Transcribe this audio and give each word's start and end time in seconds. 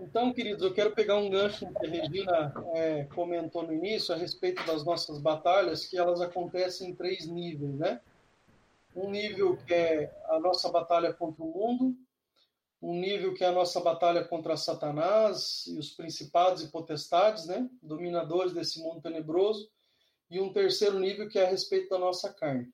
Então, 0.00 0.32
queridos, 0.32 0.64
eu 0.64 0.74
quero 0.74 0.92
pegar 0.92 1.16
um 1.16 1.30
gancho 1.30 1.72
que 1.72 1.86
a 1.86 1.88
Regina 1.88 2.52
é, 2.74 3.04
comentou 3.04 3.62
no 3.62 3.72
início 3.72 4.12
a 4.12 4.18
respeito 4.18 4.64
das 4.66 4.84
nossas 4.84 5.20
batalhas, 5.20 5.86
que 5.86 5.96
elas 5.96 6.20
acontecem 6.20 6.90
em 6.90 6.94
três 6.94 7.26
níveis, 7.26 7.78
né? 7.78 8.00
Um 8.94 9.08
nível 9.10 9.56
que 9.56 9.72
é 9.72 10.12
a 10.26 10.40
nossa 10.40 10.68
batalha 10.68 11.12
contra 11.12 11.44
o 11.44 11.46
mundo, 11.46 11.96
um 12.82 12.98
nível 12.98 13.34
que 13.34 13.44
é 13.44 13.46
a 13.46 13.52
nossa 13.52 13.80
batalha 13.80 14.24
contra 14.24 14.56
Satanás 14.56 15.64
e 15.68 15.78
os 15.78 15.90
principados 15.90 16.62
e 16.62 16.68
potestades, 16.68 17.46
né? 17.46 17.70
Dominadores 17.80 18.52
desse 18.52 18.80
mundo 18.80 19.00
tenebroso, 19.00 19.70
e 20.28 20.40
um 20.40 20.52
terceiro 20.52 20.98
nível 20.98 21.28
que 21.28 21.38
é 21.38 21.46
a 21.46 21.50
respeito 21.50 21.90
da 21.90 21.98
nossa 21.98 22.32
carne. 22.32 22.68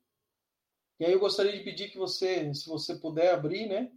E 0.98 1.04
aí 1.04 1.12
eu 1.12 1.20
gostaria 1.20 1.52
de 1.52 1.62
pedir 1.62 1.90
que 1.90 1.98
você, 1.98 2.52
se 2.54 2.66
você 2.66 2.94
puder 2.94 3.34
abrir, 3.34 3.66
né? 3.66 3.90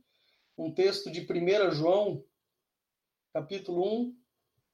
Um 0.58 0.72
texto 0.72 1.10
de 1.10 1.22
1 1.22 1.72
João, 1.72 2.24
capítulo 3.34 3.84
1, 4.10 4.16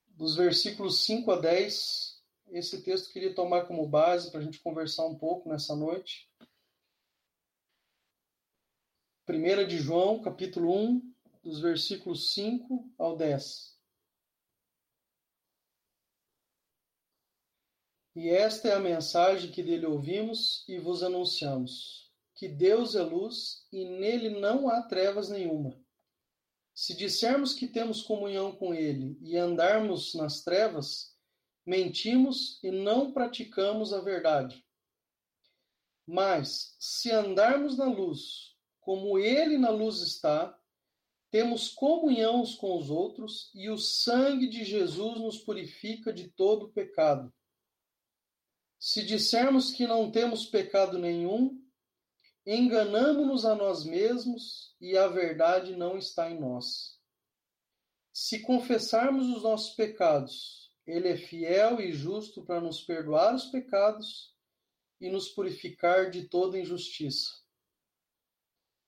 dos 0.10 0.36
versículos 0.36 1.06
5 1.06 1.32
a 1.32 1.40
10. 1.40 2.22
Esse 2.52 2.84
texto 2.84 3.08
eu 3.08 3.14
queria 3.14 3.34
tomar 3.34 3.66
como 3.66 3.88
base 3.88 4.30
para 4.30 4.42
a 4.42 4.44
gente 4.44 4.60
conversar 4.60 5.06
um 5.06 5.18
pouco 5.18 5.48
nessa 5.48 5.74
noite. 5.76 6.30
1 9.30 9.66
de 9.66 9.78
João, 9.78 10.22
capítulo 10.22 10.76
1, 10.76 11.14
dos 11.42 11.62
versículos 11.62 12.34
5 12.34 12.94
ao 12.98 13.16
10. 13.16 13.80
E 18.16 18.28
esta 18.28 18.68
é 18.68 18.74
a 18.74 18.80
mensagem 18.80 19.52
que 19.52 19.64
dele 19.64 19.86
ouvimos 19.86 20.68
e 20.68 20.78
vos 20.78 21.02
anunciamos: 21.02 22.12
que 22.36 22.50
Deus 22.50 22.94
é 22.96 23.04
luz 23.04 23.66
e 23.72 23.86
nele 23.86 24.30
não 24.30 24.68
há 24.68 24.82
trevas 24.82 25.30
nenhuma. 25.30 25.80
Se 26.82 26.96
dissermos 26.96 27.54
que 27.54 27.68
temos 27.68 28.02
comunhão 28.02 28.56
com 28.56 28.74
Ele 28.74 29.18
e 29.20 29.36
andarmos 29.36 30.16
nas 30.16 30.46
trevas, 30.46 31.14
mentimos 31.66 32.58
e 32.64 32.72
não 32.72 33.12
praticamos 33.12 33.92
a 33.92 34.00
verdade. 34.00 34.66
Mas, 36.08 36.78
se 36.80 37.12
andarmos 37.12 37.78
na 37.78 37.84
luz, 37.84 38.56
como 38.80 39.20
Ele 39.20 39.58
na 39.58 39.70
luz 39.70 40.00
está, 40.00 40.58
temos 41.30 41.68
comunhão 41.68 42.44
uns 42.44 42.56
com 42.56 42.78
os 42.78 42.90
outros 42.90 43.52
e 43.54 43.70
o 43.70 43.78
sangue 43.78 44.48
de 44.48 44.64
Jesus 44.64 45.20
nos 45.20 45.38
purifica 45.38 46.14
de 46.14 46.30
todo 46.30 46.72
pecado. 46.72 47.30
Se 48.80 49.04
dissermos 49.04 49.74
que 49.74 49.86
não 49.86 50.10
temos 50.10 50.46
pecado 50.46 50.98
nenhum, 50.98 51.62
enganamo-nos 52.56 53.46
a 53.46 53.54
nós 53.54 53.86
mesmos 53.86 54.76
e 54.82 54.98
a 54.98 55.08
verdade 55.08 55.76
não 55.76 55.98
está 55.98 56.32
em 56.32 56.40
nós. 56.40 56.98
Se 58.12 58.40
confessarmos 58.40 59.28
os 59.28 59.44
nossos 59.44 59.76
pecados, 59.76 60.72
Ele 60.86 61.10
é 61.10 61.18
fiel 61.18 61.80
e 61.80 61.92
justo 61.92 62.44
para 62.44 62.60
nos 62.60 62.82
perdoar 62.82 63.36
os 63.36 63.46
pecados 63.46 64.36
e 65.00 65.10
nos 65.10 65.30
purificar 65.30 66.10
de 66.10 66.28
toda 66.28 66.60
injustiça. 66.60 67.30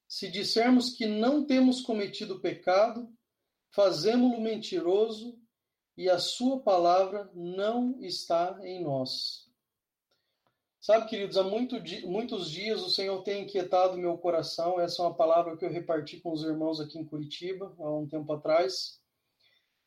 Se 0.08 0.30
dissermos 0.30 0.90
que 0.90 1.06
não 1.06 1.46
temos 1.46 1.82
cometido 1.82 2.42
pecado, 2.42 3.08
fazemo-lo 3.70 4.42
mentiroso 4.42 5.40
e 5.96 6.10
a 6.10 6.18
Sua 6.18 6.62
palavra 6.64 7.32
não 7.36 8.02
está 8.02 8.60
em 8.64 8.84
nós. 8.84 9.51
Sabe, 10.82 11.08
queridos, 11.08 11.38
há 11.38 11.44
muito, 11.44 11.76
muitos 12.08 12.50
dias 12.50 12.82
o 12.82 12.90
Senhor 12.90 13.22
tem 13.22 13.44
inquietado 13.44 14.00
meu 14.00 14.18
coração. 14.18 14.82
Essa 14.82 15.04
é 15.04 15.06
uma 15.06 15.14
palavra 15.14 15.56
que 15.56 15.64
eu 15.64 15.70
reparti 15.70 16.20
com 16.20 16.32
os 16.32 16.42
irmãos 16.44 16.80
aqui 16.82 16.98
em 16.98 17.06
Curitiba, 17.06 17.72
há 17.78 17.92
um 17.92 18.08
tempo 18.08 18.34
atrás, 18.34 19.00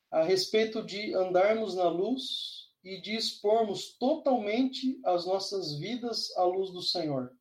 a 0.09 0.23
respeito 0.23 0.85
de 0.85 1.13
andarmos 1.13 1.75
na 1.75 1.89
luz 1.89 2.71
e 2.85 3.01
de 3.01 3.17
expormos 3.17 3.99
totalmente 3.99 5.01
as 5.05 5.27
nossas 5.27 5.77
vidas 5.77 6.31
à 6.37 6.45
luz 6.45 6.71
do 6.71 6.81
Senhor. 6.81 7.37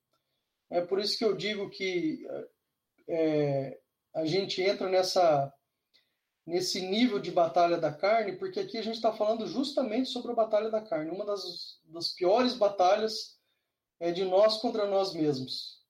É 0.71 0.81
por 0.81 0.99
isso 0.99 1.15
que 1.15 1.23
eu 1.23 1.37
digo 1.37 1.69
que 1.69 2.25
é, 3.07 3.79
a 4.15 4.25
gente 4.25 4.63
entra 4.63 4.89
nessa 4.89 5.53
nesse 6.45 6.81
nível 6.81 7.19
de 7.19 7.31
batalha 7.31 7.77
da 7.77 7.93
carne, 7.93 8.35
porque 8.35 8.59
aqui 8.59 8.77
a 8.77 8.81
gente 8.81 8.95
está 8.95 9.13
falando 9.13 9.47
justamente 9.47 10.09
sobre 10.09 10.31
a 10.31 10.35
batalha 10.35 10.69
da 10.69 10.81
carne, 10.81 11.09
uma 11.09 11.23
das, 11.23 11.79
das 11.85 12.09
piores 12.09 12.53
batalhas 12.53 13.32
é 14.03 14.11
de 14.11 14.25
nós 14.25 14.57
contra 14.57 14.85
nós 14.85 15.13
mesmos. 15.13 15.81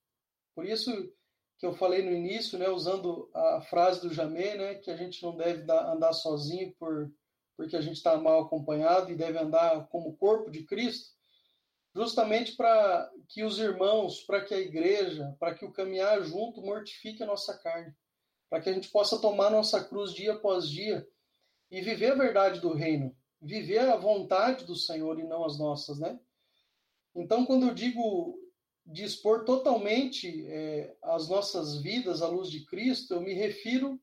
Por 0.54 0.64
isso 0.64 1.12
que 1.58 1.66
eu 1.66 1.74
falei 1.74 2.00
no 2.00 2.12
início, 2.12 2.56
né, 2.56 2.68
usando 2.68 3.28
a 3.34 3.60
frase 3.62 4.00
do 4.00 4.14
Jamé, 4.14 4.56
né, 4.56 4.74
que 4.76 4.88
a 4.88 4.96
gente 4.96 5.20
não 5.20 5.36
deve 5.36 5.64
dar, 5.64 5.92
andar 5.92 6.12
sozinho 6.12 6.72
por, 6.78 7.12
porque 7.56 7.76
a 7.76 7.80
gente 7.80 7.96
está 7.96 8.16
mal 8.16 8.42
acompanhado 8.42 9.10
e 9.10 9.16
deve 9.16 9.36
andar 9.36 9.88
como 9.88 10.16
corpo 10.16 10.48
de 10.48 10.62
Cristo, 10.62 11.12
justamente 11.92 12.54
para 12.54 13.10
que 13.28 13.42
os 13.42 13.58
irmãos, 13.58 14.20
para 14.20 14.44
que 14.44 14.54
a 14.54 14.60
igreja, 14.60 15.34
para 15.40 15.52
que 15.52 15.64
o 15.64 15.72
caminhar 15.72 16.22
junto 16.22 16.62
mortifique 16.62 17.20
a 17.20 17.26
nossa 17.26 17.58
carne, 17.58 17.92
para 18.48 18.60
que 18.60 18.70
a 18.70 18.72
gente 18.72 18.90
possa 18.90 19.20
tomar 19.20 19.50
nossa 19.50 19.82
cruz 19.82 20.12
dia 20.12 20.34
após 20.34 20.68
dia 20.68 21.04
e 21.68 21.80
viver 21.80 22.12
a 22.12 22.16
verdade 22.16 22.60
do 22.60 22.72
reino, 22.74 23.12
viver 23.42 23.80
a 23.80 23.96
vontade 23.96 24.64
do 24.64 24.76
Senhor 24.76 25.18
e 25.18 25.24
não 25.24 25.44
as 25.44 25.58
nossas, 25.58 25.98
né? 25.98 26.16
Então, 27.14 27.46
quando 27.46 27.66
eu 27.66 27.74
digo 27.74 28.38
dispor 28.86 29.44
totalmente 29.44 30.46
é, 30.46 30.94
as 31.02 31.28
nossas 31.28 31.80
vidas 31.80 32.20
à 32.20 32.28
luz 32.28 32.50
de 32.50 32.64
Cristo, 32.66 33.14
eu 33.14 33.20
me 33.20 33.32
refiro 33.32 34.00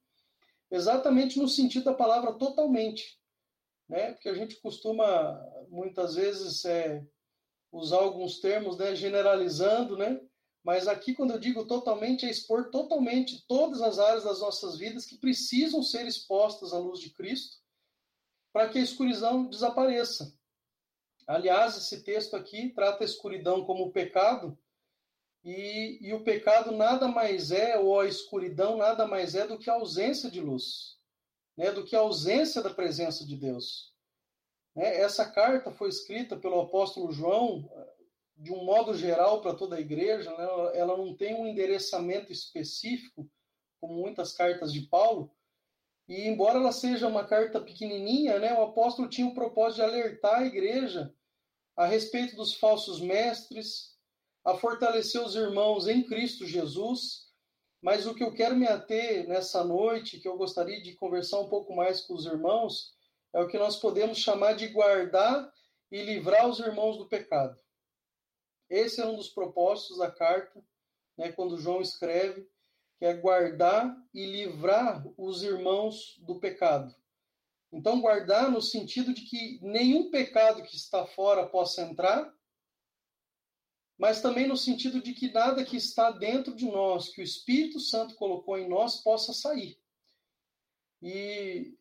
exatamente 0.72 1.38
no 1.38 1.48
sentido 1.48 1.86
da 1.86 1.94
palavra 1.94 2.34
totalmente, 2.34 3.20
né? 3.88 4.14
Porque 4.14 4.30
a 4.30 4.34
gente 4.34 4.56
costuma 4.62 5.40
muitas 5.70 6.16
vezes 6.16 6.64
é, 6.66 7.06
usar 7.72 7.98
alguns 7.98 8.40
termos, 8.40 8.78
né, 8.78 8.96
generalizando, 8.96 9.98
né? 9.98 10.20
Mas 10.64 10.88
aqui, 10.88 11.14
quando 11.14 11.32
eu 11.32 11.40
digo 11.40 11.66
totalmente, 11.66 12.26
é 12.26 12.30
expor 12.30 12.70
totalmente 12.70 13.46
todas 13.48 13.82
as 13.82 13.98
áreas 14.00 14.24
das 14.24 14.40
nossas 14.40 14.78
vidas 14.78 15.06
que 15.06 15.18
precisam 15.18 15.82
ser 15.82 16.06
expostas 16.06 16.72
à 16.72 16.78
luz 16.78 17.00
de 17.00 17.10
Cristo 17.12 17.58
para 18.54 18.70
que 18.70 18.78
a 18.78 18.82
escuridão 18.82 19.48
desapareça. 19.48 20.34
Aliás, 21.28 21.78
esse 21.78 22.04
texto 22.04 22.36
aqui 22.36 22.70
trata 22.70 23.04
a 23.04 23.06
escuridão 23.06 23.64
como 23.64 23.92
pecado, 23.92 24.58
e, 25.44 25.98
e, 26.02 26.14
o 26.14 26.24
pecado 26.24 26.72
nada 26.72 27.08
mais 27.08 27.52
é, 27.52 27.78
ou 27.80 28.00
a 28.00 28.06
escuridão 28.06 28.78
nada 28.78 29.08
mais 29.08 29.34
é 29.34 29.48
do 29.48 29.58
que 29.58 29.72
a 29.72 29.74
ausência 29.74 30.30
de 30.30 30.40
luz, 30.40 31.00
né, 31.58 31.72
do 31.72 31.84
que 31.84 31.96
a 31.96 32.00
ausência 32.00 32.62
da 32.62 32.70
presença 32.72 33.26
de 33.26 33.36
Deus. 33.36 33.92
Né, 34.76 34.98
essa 34.98 35.30
carta 35.30 35.72
foi 35.72 35.90
escrita 35.90 36.38
pelo 36.38 36.62
apóstolo 36.62 37.12
João 37.12 37.68
de 38.38 38.52
um 38.52 38.64
modo 38.64 38.96
geral 38.96 39.42
para 39.42 39.56
toda 39.56 39.76
a 39.76 39.82
igreja, 39.82 40.30
né, 40.38 40.48
ela 40.76 40.96
não 40.96 41.16
tem 41.16 41.34
um 41.34 41.48
endereçamento 41.48 42.32
específico, 42.32 43.28
como 43.80 43.96
muitas 43.96 44.34
cartas 44.34 44.72
de 44.72 44.82
Paulo, 44.82 45.32
e 46.08 46.28
embora 46.28 46.60
ela 46.60 46.72
seja 46.72 47.08
uma 47.08 47.26
carta 47.26 47.60
pequenininha, 47.62 48.40
né, 48.40 48.54
o 48.54 48.64
apóstolo 48.64 49.10
tinha 49.10 49.28
o 49.28 49.34
propósito 49.34 49.78
de 49.78 49.84
alertar 49.84 50.40
a 50.40 50.46
igreja 50.46 51.14
a 51.76 51.86
respeito 51.86 52.36
dos 52.36 52.56
falsos 52.56 53.00
mestres, 53.00 53.92
a 54.44 54.56
fortalecer 54.56 55.22
os 55.22 55.36
irmãos 55.36 55.88
em 55.88 56.04
Cristo 56.04 56.46
Jesus. 56.46 57.30
Mas 57.82 58.06
o 58.06 58.14
que 58.14 58.24
eu 58.24 58.34
quero 58.34 58.56
me 58.56 58.68
ater 58.68 59.28
nessa 59.28 59.64
noite, 59.64 60.20
que 60.20 60.28
eu 60.28 60.38
gostaria 60.38 60.82
de 60.82 60.94
conversar 60.96 61.40
um 61.40 61.50
pouco 61.50 61.76
mais 61.76 62.02
com 62.02 62.14
os 62.14 62.26
irmãos, 62.26 62.94
é 63.34 63.42
o 63.42 63.48
que 63.48 63.58
nós 63.58 63.78
podemos 63.78 64.18
chamar 64.18 64.54
de 64.54 64.68
guardar 64.68 65.52
e 65.92 66.04
livrar 66.04 66.48
os 66.48 66.60
irmãos 66.60 66.98
do 66.98 67.08
pecado. 67.08 67.58
Esse 68.70 69.02
é 69.02 69.06
um 69.06 69.16
dos 69.16 69.30
propósitos 69.30 69.98
da 69.98 70.12
carta, 70.12 70.64
né, 71.18 71.32
quando 71.32 71.58
João 71.58 71.82
escreve, 71.82 72.48
que 73.02 73.06
é 73.08 73.16
guardar 73.16 73.98
e 74.14 74.28
livrar 74.28 75.04
os 75.18 75.42
irmãos 75.42 76.20
do 76.20 76.40
pecado. 76.40 76.96
Então, 77.74 78.00
guardar 78.00 78.52
no 78.52 78.62
sentido 78.62 79.12
de 79.12 79.24
que 79.24 79.60
nenhum 79.64 80.12
pecado 80.12 80.62
que 80.62 80.76
está 80.76 81.04
fora 81.08 81.48
possa 81.48 81.82
entrar, 81.82 82.32
mas 83.98 84.22
também 84.22 84.48
no 84.48 84.56
sentido 84.56 85.02
de 85.02 85.14
que 85.14 85.32
nada 85.32 85.66
que 85.66 85.78
está 85.78 86.12
dentro 86.12 86.56
de 86.56 86.68
nós, 86.68 87.10
que 87.10 87.22
o 87.22 87.24
Espírito 87.24 87.80
Santo 87.80 88.14
colocou 88.14 88.56
em 88.56 88.70
nós, 88.70 88.98
possa 88.98 89.34
sair. 89.34 89.82
E 91.02 91.76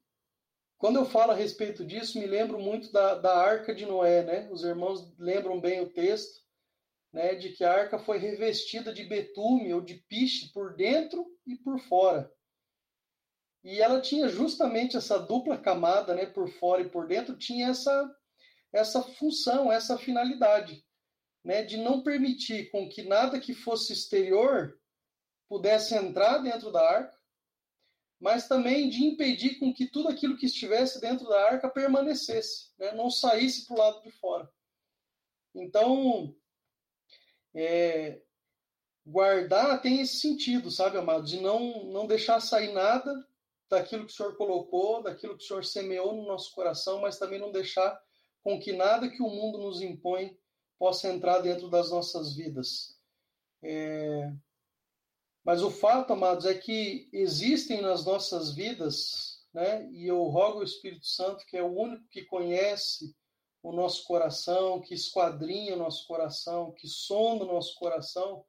quando 0.79 0.97
eu 0.97 1.05
falo 1.05 1.33
a 1.33 1.37
respeito 1.37 1.85
disso, 1.85 2.19
me 2.19 2.25
lembro 2.25 2.59
muito 2.59 2.91
da, 2.91 3.17
da 3.17 3.37
arca 3.37 3.75
de 3.75 3.85
Noé, 3.85 4.25
né? 4.25 4.49
Os 4.51 4.65
irmãos 4.65 5.13
lembram 5.19 5.61
bem 5.61 5.83
o 5.83 5.91
texto 5.91 6.41
né, 7.13 7.35
de 7.35 7.51
que 7.51 7.65
a 7.65 7.73
arca 7.73 7.99
foi 7.99 8.19
revestida 8.19 8.93
de 8.93 9.05
betume 9.05 9.73
ou 9.73 9.81
de 9.81 9.95
piche 10.09 10.53
por 10.53 10.75
dentro 10.77 11.27
e 11.47 11.57
por 11.57 11.79
fora. 11.81 12.31
E 13.63 13.81
ela 13.81 14.01
tinha 14.01 14.29
justamente 14.29 14.97
essa 14.97 15.19
dupla 15.19 15.59
camada, 15.59 16.15
né, 16.15 16.27
por 16.27 16.49
fora 16.49 16.83
e 16.83 16.89
por 16.89 17.07
dentro, 17.07 17.37
tinha 17.37 17.69
essa 17.69 18.17
essa 18.73 19.03
função, 19.03 19.73
essa 19.73 19.99
finalidade, 19.99 20.87
né, 21.43 21.65
de 21.65 21.77
não 21.77 22.05
permitir 22.05 22.71
com 22.71 22.89
que 22.89 23.03
nada 23.03 23.41
que 23.41 23.53
fosse 23.53 23.93
exterior 23.93 24.79
pudesse 25.49 25.97
entrar 25.97 26.39
dentro 26.39 26.71
da 26.71 26.81
arca, 26.81 27.19
mas 28.21 28.47
também 28.47 28.89
de 28.89 29.03
impedir 29.03 29.59
com 29.59 29.73
que 29.73 29.87
tudo 29.87 30.09
aquilo 30.09 30.37
que 30.37 30.47
estivesse 30.47 31.01
dentro 31.01 31.27
da 31.27 31.43
arca 31.47 31.69
permanecesse, 31.69 32.71
né? 32.79 32.93
não 32.93 33.11
saísse 33.11 33.67
para 33.67 33.75
o 33.75 33.79
lado 33.79 34.03
de 34.03 34.11
fora. 34.13 34.49
Então, 35.55 36.37
é, 37.55 38.21
guardar 39.05 39.81
tem 39.81 40.01
esse 40.01 40.17
sentido, 40.21 40.71
sabe, 40.71 40.99
amado, 40.99 41.25
de 41.25 41.41
não, 41.41 41.85
não 41.93 42.07
deixar 42.07 42.41
sair 42.41 42.73
nada 42.73 43.27
daquilo 43.69 44.07
que 44.07 44.13
o 44.13 44.15
Senhor 44.15 44.37
colocou, 44.37 45.03
daquilo 45.03 45.37
que 45.37 45.45
o 45.45 45.47
Senhor 45.47 45.65
semeou 45.65 46.15
no 46.15 46.27
nosso 46.27 46.55
coração, 46.55 47.01
mas 47.01 47.19
também 47.19 47.39
não 47.39 47.53
deixar 47.53 48.01
com 48.43 48.59
que 48.59 48.73
nada 48.73 49.09
que 49.09 49.23
o 49.23 49.29
mundo 49.29 49.59
nos 49.59 49.81
impõe 49.81 50.37
possa 50.79 51.09
entrar 51.09 51.41
dentro 51.41 51.69
das 51.69 51.91
nossas 51.91 52.35
vidas. 52.35 52.99
É... 53.63 54.33
Mas 55.45 55.63
o 55.63 55.71
fato, 55.71 56.13
amados, 56.13 56.47
é 56.47 56.55
que 56.55 57.09
existem 57.13 57.81
nas 57.81 58.05
nossas 58.05 58.53
vidas, 58.53 59.47
né? 59.53 59.89
E 59.93 60.07
eu 60.07 60.23
rogo 60.25 60.59
ao 60.59 60.65
Espírito 60.65 61.07
Santo, 61.07 61.47
que 61.47 61.57
é 61.57 61.63
o 61.63 61.73
único 61.73 62.07
que 62.09 62.25
conhece 62.25 63.15
o 63.63 63.73
nosso 63.73 64.05
coração, 64.05 64.81
que 64.81 64.95
esquadrinha 64.95 65.75
o 65.75 65.79
nosso 65.79 66.07
coração, 66.07 66.73
que 66.73 66.89
sonda 66.89 67.45
o 67.45 67.53
nosso 67.53 67.75
coração, 67.79 68.45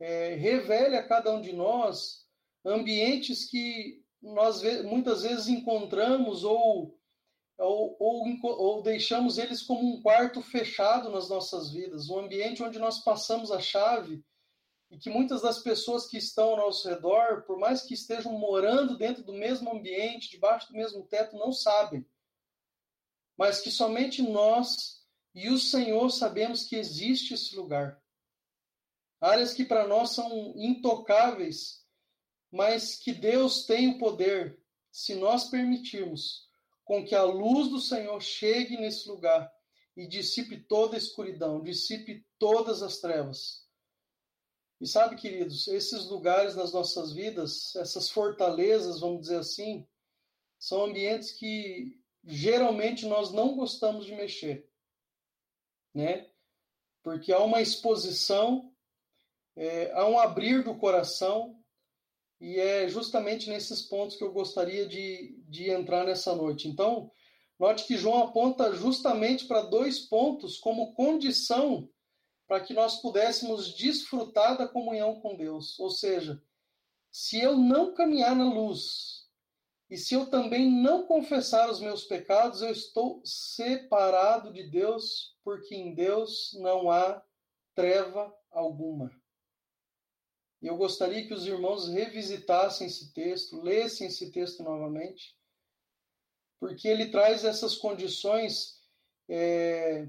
é, 0.00 0.34
revele 0.34 0.96
a 0.96 1.06
cada 1.06 1.32
um 1.32 1.40
de 1.40 1.52
nós 1.52 2.26
ambientes 2.64 3.48
que 3.48 4.02
nós 4.20 4.62
muitas 4.84 5.22
vezes 5.22 5.48
encontramos 5.48 6.44
ou, 6.44 6.98
ou, 7.58 7.96
ou, 7.98 8.24
ou, 8.42 8.82
deixamos 8.82 9.38
eles 9.38 9.62
como 9.62 9.82
um 9.82 10.02
quarto 10.02 10.40
fechado 10.40 11.10
nas 11.10 11.28
nossas 11.28 11.72
vidas, 11.72 12.08
um 12.08 12.18
ambiente 12.18 12.62
onde 12.62 12.78
nós 12.78 12.98
passamos 13.02 13.50
a 13.50 13.60
chave 13.60 14.24
e 14.90 14.98
que 14.98 15.08
muitas 15.08 15.40
das 15.40 15.60
pessoas 15.60 16.06
que 16.06 16.18
estão 16.18 16.50
ao 16.50 16.56
nosso 16.56 16.88
redor, 16.88 17.42
por 17.46 17.58
mais 17.58 17.82
que 17.82 17.94
estejam 17.94 18.32
morando 18.32 18.96
dentro 18.96 19.22
do 19.24 19.32
mesmo 19.32 19.72
ambiente, 19.72 20.30
debaixo 20.30 20.68
do 20.68 20.76
mesmo 20.76 21.02
teto, 21.06 21.36
não 21.36 21.50
sabem. 21.50 22.06
Mas 23.42 23.60
que 23.60 23.72
somente 23.72 24.22
nós 24.22 25.02
e 25.34 25.48
o 25.48 25.58
Senhor 25.58 26.10
sabemos 26.10 26.64
que 26.64 26.76
existe 26.76 27.34
esse 27.34 27.56
lugar. 27.56 28.00
Áreas 29.20 29.52
que 29.52 29.64
para 29.64 29.86
nós 29.86 30.10
são 30.10 30.52
intocáveis 30.56 31.82
mas 32.52 32.96
que 32.96 33.14
Deus 33.14 33.64
tem 33.64 33.88
o 33.88 33.98
poder, 33.98 34.62
se 34.90 35.14
nós 35.14 35.48
permitirmos, 35.48 36.46
com 36.84 37.02
que 37.02 37.14
a 37.14 37.22
luz 37.22 37.70
do 37.70 37.80
Senhor 37.80 38.20
chegue 38.20 38.76
nesse 38.76 39.08
lugar 39.08 39.50
e 39.96 40.06
dissipe 40.06 40.58
toda 40.58 40.94
a 40.94 40.98
escuridão, 40.98 41.62
dissipe 41.62 42.26
todas 42.38 42.82
as 42.82 42.98
trevas. 42.98 43.66
E 44.78 44.86
sabe, 44.86 45.16
queridos, 45.16 45.66
esses 45.68 46.04
lugares 46.04 46.54
nas 46.54 46.74
nossas 46.74 47.12
vidas, 47.12 47.74
essas 47.76 48.10
fortalezas, 48.10 49.00
vamos 49.00 49.22
dizer 49.22 49.38
assim, 49.38 49.88
são 50.58 50.84
ambientes 50.84 51.30
que 51.32 52.01
geralmente 52.24 53.06
nós 53.06 53.32
não 53.32 53.56
gostamos 53.56 54.06
de 54.06 54.14
mexer, 54.14 54.68
né? 55.94 56.30
Porque 57.02 57.32
há 57.32 57.40
uma 57.40 57.60
exposição, 57.60 58.72
é, 59.56 59.90
há 59.92 60.06
um 60.06 60.18
abrir 60.18 60.62
do 60.62 60.76
coração, 60.76 61.62
e 62.40 62.58
é 62.58 62.88
justamente 62.88 63.48
nesses 63.48 63.82
pontos 63.82 64.16
que 64.16 64.24
eu 64.24 64.32
gostaria 64.32 64.86
de, 64.86 65.40
de 65.48 65.70
entrar 65.70 66.04
nessa 66.04 66.34
noite. 66.34 66.66
Então, 66.66 67.10
note 67.58 67.86
que 67.86 67.96
João 67.96 68.24
aponta 68.24 68.74
justamente 68.74 69.46
para 69.46 69.62
dois 69.62 70.00
pontos 70.00 70.58
como 70.58 70.92
condição 70.94 71.88
para 72.48 72.60
que 72.60 72.74
nós 72.74 73.00
pudéssemos 73.00 73.74
desfrutar 73.74 74.58
da 74.58 74.68
comunhão 74.68 75.20
com 75.20 75.36
Deus. 75.36 75.78
Ou 75.78 75.88
seja, 75.88 76.42
se 77.10 77.40
eu 77.40 77.56
não 77.56 77.94
caminhar 77.94 78.34
na 78.36 78.44
luz 78.44 79.21
e 79.92 79.98
se 79.98 80.14
eu 80.14 80.24
também 80.24 80.72
não 80.72 81.06
confessar 81.06 81.68
os 81.68 81.78
meus 81.78 82.04
pecados, 82.04 82.62
eu 82.62 82.72
estou 82.72 83.20
separado 83.26 84.50
de 84.50 84.62
Deus, 84.62 85.36
porque 85.44 85.74
em 85.74 85.94
Deus 85.94 86.56
não 86.62 86.90
há 86.90 87.22
treva 87.74 88.34
alguma. 88.50 89.12
E 90.62 90.66
eu 90.66 90.78
gostaria 90.78 91.26
que 91.26 91.34
os 91.34 91.46
irmãos 91.46 91.90
revisitassem 91.90 92.86
esse 92.86 93.12
texto, 93.12 93.60
lessem 93.60 94.06
esse 94.06 94.30
texto 94.30 94.62
novamente, 94.62 95.36
porque 96.58 96.88
ele 96.88 97.10
traz 97.10 97.44
essas 97.44 97.76
condições 97.76 98.80
é, 99.28 100.08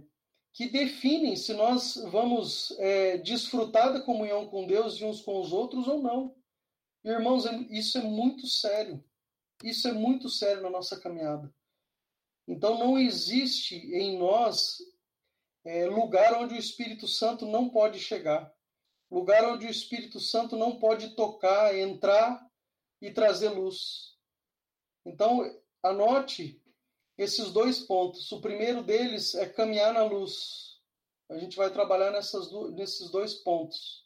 que 0.53 0.69
definem 0.69 1.35
se 1.35 1.53
nós 1.53 1.95
vamos 2.09 2.71
é, 2.79 3.17
desfrutar 3.17 3.91
da 3.91 3.99
comunhão 3.99 4.47
com 4.47 4.65
Deus 4.65 4.95
e 4.95 5.03
uns 5.03 5.19
com 5.19 5.41
os 5.41 5.51
outros 5.51 5.89
ou 5.89 6.01
não. 6.01 6.33
Irmãos, 7.03 7.45
é, 7.45 7.53
isso 7.69 7.97
é 7.97 8.01
muito 8.01 8.47
sério. 8.47 9.03
Isso 9.63 9.87
é 9.87 9.93
muito 9.93 10.29
sério 10.29 10.61
na 10.61 10.69
nossa 10.69 10.99
caminhada. 10.99 11.51
Então, 12.47 12.77
não 12.77 12.99
existe 12.99 13.75
em 13.75 14.19
nós 14.19 14.77
é, 15.65 15.87
lugar 15.87 16.33
onde 16.35 16.53
o 16.53 16.59
Espírito 16.59 17.07
Santo 17.07 17.47
não 17.47 17.69
pode 17.69 17.99
chegar 17.99 18.53
lugar 19.13 19.47
onde 19.47 19.67
o 19.67 19.69
Espírito 19.69 20.19
Santo 20.19 20.57
não 20.57 20.79
pode 20.79 21.11
tocar, 21.11 21.77
entrar 21.77 22.43
e 22.99 23.11
trazer 23.11 23.49
luz. 23.49 24.17
Então, 25.05 25.43
anote 25.83 26.59
esses 27.15 27.51
dois 27.51 27.79
pontos. 27.79 28.31
O 28.31 28.41
primeiro 28.41 28.81
deles 28.81 29.35
é 29.35 29.47
caminhar 29.47 29.93
na 29.93 30.03
luz. 30.03 30.81
A 31.29 31.37
gente 31.37 31.55
vai 31.55 31.71
trabalhar 31.71 32.11
nessas, 32.11 32.51
nesses 32.71 33.11
dois 33.11 33.35
pontos. 33.35 34.03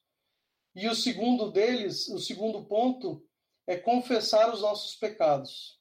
E 0.76 0.88
o 0.90 0.96
segundo 0.96 1.52
deles, 1.52 2.10
o 2.10 2.20
segundo 2.20 2.66
ponto, 2.66 3.26
é 3.68 3.78
confessar 3.78 4.52
os 4.54 4.62
nossos 4.62 4.96
pecados. 4.96 5.78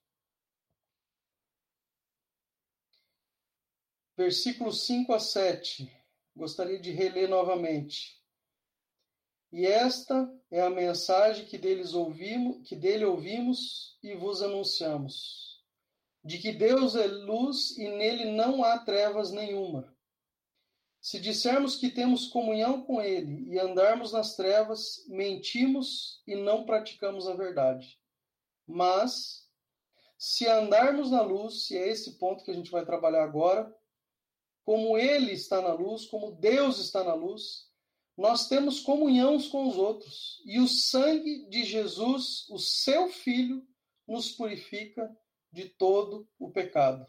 Versículos 4.16 4.84
5 4.86 5.14
a 5.14 5.20
7. 5.20 5.90
Gostaria 6.34 6.80
de 6.80 6.90
reler 6.90 7.28
novamente. 7.28 8.20
E 9.52 9.64
esta 9.64 10.28
é 10.50 10.60
a 10.60 10.68
mensagem 10.68 11.46
que 11.46 11.56
deles 11.56 11.94
ouvimos, 11.94 12.68
que 12.68 12.74
dele 12.74 13.04
ouvimos 13.04 13.96
e 14.02 14.14
vos 14.14 14.42
anunciamos, 14.42 15.64
de 16.24 16.38
que 16.38 16.52
Deus 16.52 16.96
é 16.96 17.06
luz 17.06 17.78
e 17.78 17.88
nele 17.88 18.32
não 18.32 18.64
há 18.64 18.78
trevas 18.80 19.30
nenhuma. 19.30 19.95
Se 21.00 21.20
dissermos 21.20 21.76
que 21.76 21.90
temos 21.90 22.26
comunhão 22.28 22.82
com 22.82 23.00
ele 23.00 23.52
e 23.52 23.58
andarmos 23.58 24.12
nas 24.12 24.34
trevas, 24.34 25.04
mentimos 25.08 26.22
e 26.26 26.34
não 26.34 26.64
praticamos 26.64 27.28
a 27.28 27.34
verdade. 27.34 27.98
Mas 28.66 29.46
se 30.18 30.48
andarmos 30.48 31.10
na 31.10 31.22
luz, 31.22 31.70
e 31.70 31.76
é 31.76 31.88
esse 31.88 32.18
ponto 32.18 32.44
que 32.44 32.50
a 32.50 32.54
gente 32.54 32.70
vai 32.70 32.84
trabalhar 32.84 33.22
agora, 33.22 33.72
como 34.64 34.98
ele 34.98 35.32
está 35.32 35.60
na 35.60 35.72
luz, 35.72 36.06
como 36.06 36.32
Deus 36.32 36.80
está 36.80 37.04
na 37.04 37.14
luz, 37.14 37.70
nós 38.16 38.48
temos 38.48 38.80
comunhão 38.80 39.40
com 39.50 39.68
os 39.68 39.76
outros. 39.76 40.42
E 40.44 40.58
o 40.58 40.66
sangue 40.66 41.46
de 41.48 41.64
Jesus, 41.64 42.48
o 42.48 42.58
seu 42.58 43.08
Filho, 43.08 43.64
nos 44.08 44.30
purifica 44.32 45.14
de 45.52 45.68
todo 45.68 46.28
o 46.38 46.50
pecado. 46.50 47.06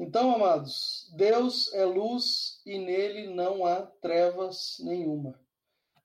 Então, 0.00 0.32
amados, 0.32 1.12
Deus 1.16 1.74
é 1.74 1.84
luz 1.84 2.62
e 2.64 2.78
nele 2.78 3.34
não 3.34 3.66
há 3.66 3.84
trevas 3.84 4.76
nenhuma. 4.78 5.36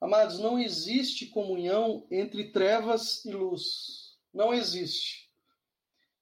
Amados, 0.02 0.40
não 0.40 0.58
existe 0.58 1.28
comunhão 1.28 2.08
entre 2.10 2.52
trevas 2.52 3.24
e 3.24 3.32
luz. 3.32 4.18
Não 4.34 4.52
existe. 4.52 5.32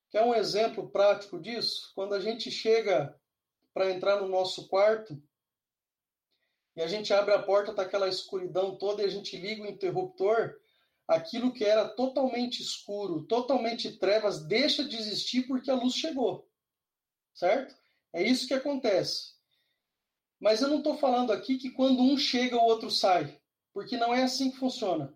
Quer 0.09 0.25
um 0.25 0.35
exemplo 0.35 0.89
prático 0.89 1.39
disso? 1.39 1.93
Quando 1.95 2.13
a 2.13 2.19
gente 2.19 2.51
chega 2.51 3.17
para 3.73 3.89
entrar 3.89 4.19
no 4.19 4.27
nosso 4.27 4.67
quarto, 4.67 5.17
e 6.75 6.81
a 6.81 6.87
gente 6.87 7.13
abre 7.13 7.33
a 7.33 7.41
porta, 7.41 7.73
tá 7.73 7.83
aquela 7.83 8.09
escuridão 8.09 8.77
toda 8.77 9.01
e 9.01 9.05
a 9.05 9.09
gente 9.09 9.37
liga 9.37 9.63
o 9.63 9.67
interruptor, 9.67 10.55
aquilo 11.07 11.53
que 11.53 11.63
era 11.63 11.87
totalmente 11.87 12.61
escuro, 12.61 13.23
totalmente 13.23 13.97
trevas, 13.97 14.45
deixa 14.45 14.83
de 14.83 14.97
existir 14.97 15.47
porque 15.47 15.71
a 15.71 15.75
luz 15.75 15.93
chegou. 15.93 16.50
Certo? 17.33 17.75
É 18.13 18.23
isso 18.23 18.47
que 18.47 18.53
acontece. 18.53 19.31
Mas 20.39 20.61
eu 20.61 20.67
não 20.67 20.79
estou 20.79 20.97
falando 20.97 21.31
aqui 21.31 21.57
que 21.57 21.69
quando 21.69 22.01
um 22.01 22.17
chega, 22.17 22.57
o 22.57 22.65
outro 22.65 22.89
sai, 22.89 23.39
porque 23.73 23.95
não 23.95 24.13
é 24.13 24.23
assim 24.23 24.49
que 24.49 24.57
funciona. 24.57 25.13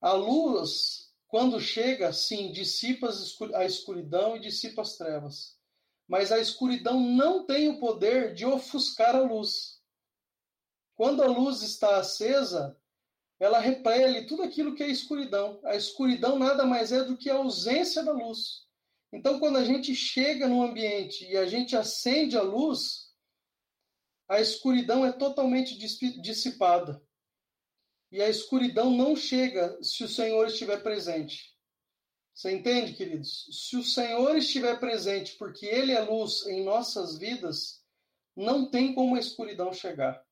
A 0.00 0.12
luz, 0.12 1.10
quando 1.26 1.60
chega, 1.60 2.12
sim, 2.12 2.52
dissipa 2.52 3.10
a 3.54 3.64
escuridão 3.64 4.36
e 4.36 4.40
dissipa 4.40 4.82
as 4.82 4.96
trevas. 4.96 5.58
Mas 6.06 6.32
a 6.32 6.38
escuridão 6.38 7.00
não 7.00 7.46
tem 7.46 7.68
o 7.68 7.78
poder 7.78 8.34
de 8.34 8.44
ofuscar 8.44 9.14
a 9.14 9.20
luz. 9.20 9.80
Quando 10.94 11.22
a 11.22 11.26
luz 11.26 11.62
está 11.62 11.98
acesa, 11.98 12.76
ela 13.38 13.58
repele 13.58 14.26
tudo 14.26 14.42
aquilo 14.42 14.74
que 14.74 14.82
é 14.82 14.88
escuridão. 14.88 15.60
A 15.64 15.74
escuridão 15.74 16.38
nada 16.38 16.66
mais 16.66 16.92
é 16.92 17.02
do 17.02 17.16
que 17.16 17.30
a 17.30 17.36
ausência 17.36 18.02
da 18.02 18.12
luz. 18.12 18.66
Então, 19.12 19.40
quando 19.40 19.58
a 19.58 19.64
gente 19.64 19.94
chega 19.94 20.46
no 20.46 20.62
ambiente 20.62 21.24
e 21.26 21.36
a 21.36 21.46
gente 21.46 21.76
acende 21.76 22.36
a 22.36 22.42
luz, 22.42 23.12
a 24.28 24.40
escuridão 24.40 25.04
é 25.04 25.12
totalmente 25.12 25.76
dissipada. 25.76 27.02
E 28.12 28.22
a 28.22 28.28
escuridão 28.28 28.90
não 28.90 29.16
chega 29.16 29.76
se 29.82 30.04
o 30.04 30.08
Senhor 30.08 30.46
estiver 30.46 30.82
presente. 30.82 31.56
Você 32.32 32.52
entende, 32.52 32.94
queridos? 32.94 33.46
Se 33.50 33.76
o 33.76 33.82
Senhor 33.82 34.36
estiver 34.36 34.78
presente, 34.78 35.36
porque 35.36 35.66
Ele 35.66 35.92
é 35.92 36.00
luz 36.00 36.46
em 36.46 36.64
nossas 36.64 37.18
vidas, 37.18 37.84
não 38.36 38.70
tem 38.70 38.94
como 38.94 39.16
a 39.16 39.20
escuridão 39.20 39.72
chegar. 39.72 40.24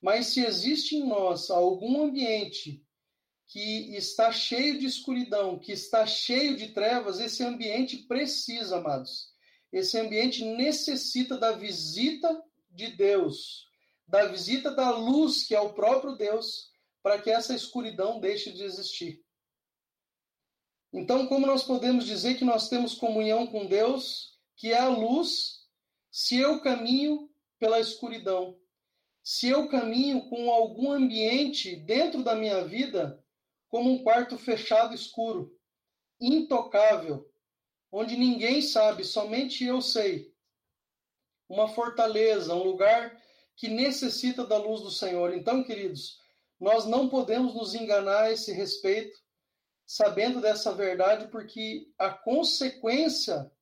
Mas 0.00 0.28
se 0.28 0.44
existe 0.44 0.96
em 0.96 1.06
nós 1.06 1.50
algum 1.50 2.04
ambiente 2.04 2.85
que 3.46 3.94
está 3.96 4.32
cheio 4.32 4.78
de 4.78 4.86
escuridão, 4.86 5.58
que 5.58 5.72
está 5.72 6.06
cheio 6.06 6.56
de 6.56 6.68
trevas, 6.68 7.20
esse 7.20 7.44
ambiente 7.44 7.98
precisa, 7.98 8.78
amados. 8.78 9.32
Esse 9.72 9.98
ambiente 9.98 10.44
necessita 10.44 11.38
da 11.38 11.52
visita 11.52 12.42
de 12.70 12.88
Deus, 12.88 13.66
da 14.06 14.26
visita 14.26 14.70
da 14.70 14.90
luz, 14.90 15.46
que 15.46 15.54
é 15.54 15.60
o 15.60 15.74
próprio 15.74 16.16
Deus, 16.16 16.70
para 17.02 17.20
que 17.20 17.30
essa 17.30 17.54
escuridão 17.54 18.18
deixe 18.18 18.52
de 18.52 18.64
existir. 18.64 19.24
Então, 20.92 21.26
como 21.26 21.46
nós 21.46 21.62
podemos 21.62 22.04
dizer 22.04 22.36
que 22.36 22.44
nós 22.44 22.68
temos 22.68 22.94
comunhão 22.94 23.46
com 23.46 23.66
Deus, 23.66 24.36
que 24.56 24.72
é 24.72 24.78
a 24.78 24.88
luz, 24.88 25.66
se 26.10 26.38
eu 26.38 26.60
caminho 26.60 27.30
pela 27.58 27.78
escuridão? 27.78 28.58
Se 29.22 29.48
eu 29.48 29.68
caminho 29.68 30.28
com 30.28 30.50
algum 30.50 30.90
ambiente 30.90 31.76
dentro 31.76 32.22
da 32.22 32.34
minha 32.34 32.64
vida, 32.64 33.22
como 33.76 33.90
um 33.90 34.02
quarto 34.02 34.38
fechado 34.38 34.94
escuro, 34.94 35.54
intocável, 36.18 37.30
onde 37.92 38.16
ninguém 38.16 38.62
sabe, 38.62 39.04
somente 39.04 39.66
eu 39.66 39.82
sei. 39.82 40.34
Uma 41.46 41.68
fortaleza, 41.68 42.54
um 42.54 42.62
lugar 42.62 43.22
que 43.54 43.68
necessita 43.68 44.46
da 44.46 44.56
luz 44.56 44.80
do 44.80 44.90
Senhor. 44.90 45.34
Então, 45.34 45.62
queridos, 45.62 46.18
nós 46.58 46.86
não 46.86 47.10
podemos 47.10 47.54
nos 47.54 47.74
enganar 47.74 48.22
a 48.22 48.32
esse 48.32 48.50
respeito 48.50 49.22
sabendo 49.84 50.40
dessa 50.40 50.72
verdade, 50.72 51.28
porque 51.28 51.86
a 51.98 52.08
consequência 52.08 53.52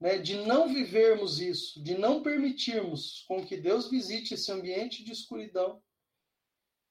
né, 0.00 0.16
de 0.16 0.36
não 0.46 0.72
vivermos 0.72 1.42
isso, 1.42 1.84
de 1.84 1.98
não 1.98 2.22
permitirmos 2.22 3.22
com 3.28 3.44
que 3.44 3.58
Deus 3.58 3.90
visite 3.90 4.32
esse 4.32 4.50
ambiente 4.50 5.04
de 5.04 5.12
escuridão, 5.12 5.82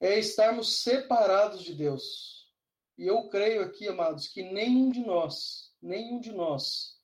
é 0.02 0.18
estarmos 0.18 0.82
separados 0.82 1.62
de 1.64 1.76
Deus. 1.76 2.52
E 2.98 3.06
eu 3.06 3.30
creio 3.30 3.62
aqui, 3.62 3.88
amados, 3.88 4.28
que 4.28 4.42
nenhum 4.42 4.90
de 4.90 5.02
nós, 5.02 5.72
nenhum 5.80 6.20
de 6.20 6.32
nós, 6.32 7.00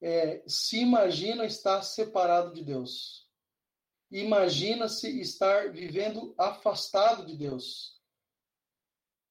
é, 0.00 0.42
se 0.46 0.80
imagina 0.80 1.44
estar 1.44 1.82
separado 1.82 2.54
de 2.54 2.64
Deus. 2.64 3.28
Imagina-se 4.10 5.20
estar 5.20 5.70
vivendo 5.70 6.34
afastado 6.38 7.24
de 7.26 7.36
Deus. 7.36 8.00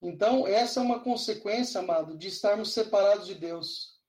Então, 0.01 0.47
essa 0.47 0.79
é 0.79 0.83
uma 0.83 1.03
consequência, 1.03 1.79
amado, 1.79 2.17
de 2.17 2.27
estarmos 2.27 2.71
separados 2.71 3.27
de 3.27 3.35
Deus. 3.35 3.99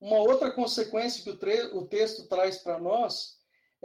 Uma 0.00 0.18
outra 0.18 0.50
consequência 0.52 1.22
que 1.22 1.30
o, 1.30 1.78
o 1.78 1.86
texto 1.86 2.26
traz 2.28 2.58
para 2.58 2.78
nós 2.78 3.35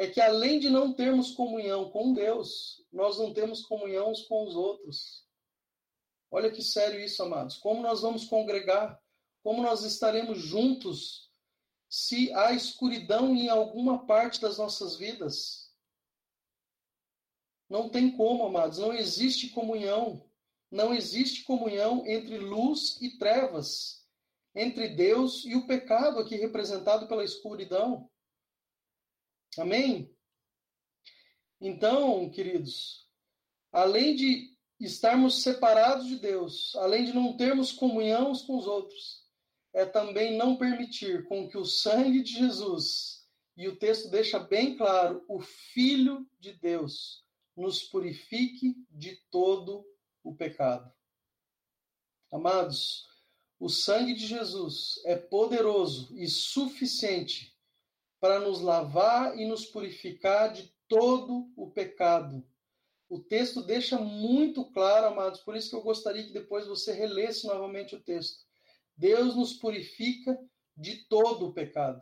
é 0.01 0.08
que, 0.08 0.20
além 0.20 0.60
de 0.60 0.70
não 0.70 0.93
termos 0.93 1.31
comunhão 1.31 1.89
com 1.91 2.13
Deus, 2.13 2.86
nós 2.91 3.17
não 3.17 3.34
temos 3.34 3.62
comunhão 3.65 4.12
uns 4.12 4.24
com 4.24 4.48
os 4.48 4.55
outros. 4.55 5.25
Olha 6.29 6.51
que 6.51 6.62
sério 6.62 7.00
isso, 7.00 7.22
amados. 7.22 7.58
Como 7.58 7.81
nós 7.81 8.01
vamos 8.01 8.25
congregar? 8.25 9.00
Como 9.43 9.62
nós 9.62 9.84
estaremos 9.84 10.39
juntos 10.39 11.29
se 11.89 12.31
há 12.34 12.53
escuridão 12.53 13.36
em 13.36 13.50
alguma 13.50 14.05
parte 14.05 14.39
das 14.39 14.58
nossas 14.58 14.96
vidas? 14.96 15.72
Não 17.70 17.89
tem 17.89 18.15
como, 18.15 18.46
amados. 18.46 18.77
Não 18.77 18.93
existe 18.93 19.50
comunhão 19.50 20.25
não 20.72 20.93
existe 20.93 21.43
comunhão 21.43 22.08
entre 22.08 22.38
luz 22.38 22.98
e 23.01 23.17
trevas, 23.17 24.08
entre 24.55 24.88
Deus 24.88 25.43
e 25.43 25.53
o 25.53 25.67
pecado, 25.67 26.17
aqui 26.17 26.38
representado 26.38 27.08
pela 27.08 27.25
escuridão. 27.25 28.10
Amém? 29.58 30.15
Então, 31.60 32.29
queridos, 32.29 33.08
além 33.72 34.15
de 34.15 34.58
estarmos 34.79 35.43
separados 35.43 36.08
de 36.08 36.17
Deus, 36.17 36.75
além 36.75 37.05
de 37.05 37.13
não 37.13 37.38
termos 37.38 37.72
comunhão 37.72 38.34
com 38.46 38.58
os 38.58 38.65
outros, 38.65 39.22
é 39.74 39.86
também 39.86 40.38
não 40.38 40.58
permitir 40.58 41.25
com 41.25 41.48
que 41.48 41.58
o 41.58 41.65
sangue 41.65 42.24
de 42.24 42.34
Jesus, 42.34 43.27
e 43.55 43.67
o 43.67 43.75
texto 43.75 44.10
deixa 44.10 44.39
bem 44.39 44.75
claro, 44.75 45.24
o 45.27 45.39
Filho 45.39 46.27
de 46.39 46.53
Deus, 46.53 47.24
nos 47.55 47.84
purifique 47.84 48.75
de 48.89 49.15
todo 49.29 49.86
o 50.24 50.34
pecado. 50.34 50.91
Amados, 52.31 53.05
o 53.60 53.70
sangue 53.70 54.13
de 54.13 54.25
Jesus 54.25 55.00
é 55.05 55.15
poderoso 55.15 56.15
e 56.17 56.27
suficiente 56.27 57.55
para 58.22 58.40
nos 58.40 58.62
lavar 58.62 59.38
e 59.38 59.46
nos 59.46 59.66
purificar 59.66 60.54
de 60.54 60.72
todo 60.88 61.51
o 61.58 61.72
pecado. 61.72 62.46
O 63.10 63.20
texto 63.20 63.63
deixa 63.63 63.98
muito 63.98 64.63
claro, 64.63 65.08
amados, 65.08 65.42
por 65.42 65.56
isso 65.56 65.72
que 65.72 65.75
eu 65.75 65.82
gostaria 65.82 66.24
que 66.24 66.32
depois 66.32 66.68
você 66.68 66.94
relesse 66.94 67.48
novamente 67.48 67.96
o 67.96 68.01
texto. 68.01 68.46
Deus 68.96 69.36
nos 69.36 69.54
purifica 69.54 70.38
de 70.78 70.98
todo 71.10 71.48
o 71.48 71.54
pecado. 71.54 72.01